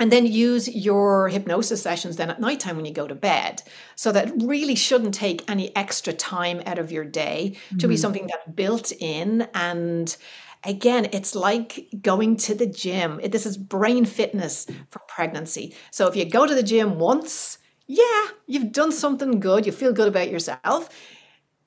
[0.00, 3.62] and then use your hypnosis sessions then at nighttime when you go to bed
[3.94, 7.78] so that really shouldn't take any extra time out of your day mm-hmm.
[7.78, 8.00] to be mm-hmm.
[8.00, 10.16] something that's built in and
[10.64, 16.16] again it's like going to the gym this is brain fitness for pregnancy so if
[16.16, 20.30] you go to the gym once yeah you've done something good you feel good about
[20.30, 20.88] yourself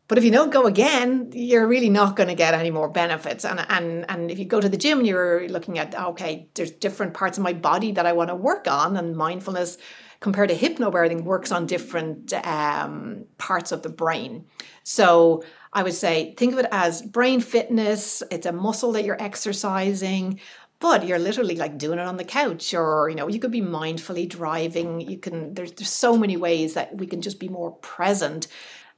[0.08, 3.44] but if you don't go again, you're really not going to get any more benefits.
[3.44, 7.14] And and and if you go to the gym, you're looking at okay, there's different
[7.14, 9.78] parts of my body that I want to work on, and mindfulness
[10.20, 14.46] compared to hypnobirthing works on different um, parts of the brain.
[14.84, 15.44] So
[15.74, 18.24] I would say think of it as brain fitness.
[18.32, 20.40] It's a muscle that you're exercising,
[20.80, 23.62] but you're literally like doing it on the couch or you know you could be
[23.62, 27.72] mindfully driving you can there's, there's so many ways that we can just be more
[27.78, 28.48] present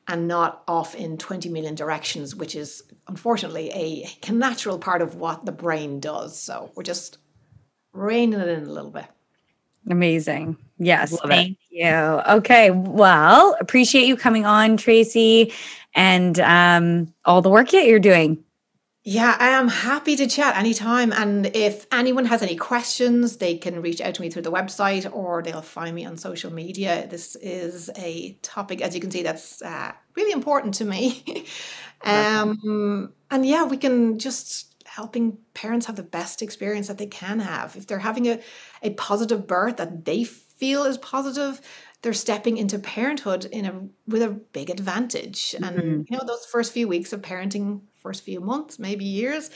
[0.09, 5.45] and not off in 20 million directions which is unfortunately a natural part of what
[5.45, 7.19] the brain does so we're just
[7.93, 9.05] reining it in a little bit
[9.89, 10.57] Amazing.
[10.77, 11.11] Yes.
[11.11, 11.85] Love thank it.
[11.85, 11.87] you.
[11.87, 12.71] Okay.
[12.71, 15.53] Well, appreciate you coming on, Tracy,
[15.95, 18.43] and um, all the work that you're doing.
[19.03, 21.13] Yeah, I am happy to chat anytime.
[21.13, 25.09] And if anyone has any questions, they can reach out to me through the website
[25.13, 27.07] or they'll find me on social media.
[27.07, 31.45] This is a topic, as you can see, that's uh, really important to me.
[32.03, 37.39] um, and yeah, we can just helping parents have the best experience that they can
[37.39, 37.77] have.
[37.77, 38.41] If they're having a,
[38.83, 41.61] a positive birth that they feel is positive,
[42.01, 45.55] they're stepping into parenthood in a with a big advantage.
[45.55, 46.01] And mm-hmm.
[46.07, 49.49] you know, those first few weeks of parenting, first few months, maybe years,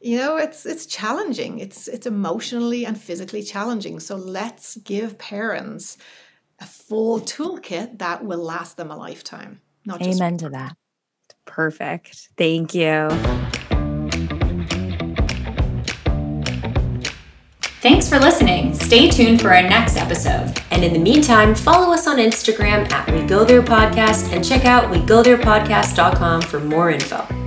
[0.00, 1.58] you know, it's it's challenging.
[1.58, 4.00] It's it's emotionally and physically challenging.
[4.00, 5.96] So let's give parents
[6.60, 9.60] a full toolkit that will last them a lifetime.
[9.84, 10.76] Not Amen to that.
[11.44, 12.28] Perfect.
[12.36, 13.08] Thank you.
[17.80, 18.74] Thanks for listening.
[18.74, 20.60] Stay tuned for our next episode.
[20.72, 24.64] And in the meantime, follow us on Instagram at We Go There Podcast and check
[24.64, 27.45] out WeGoTherePodcast.com for more info.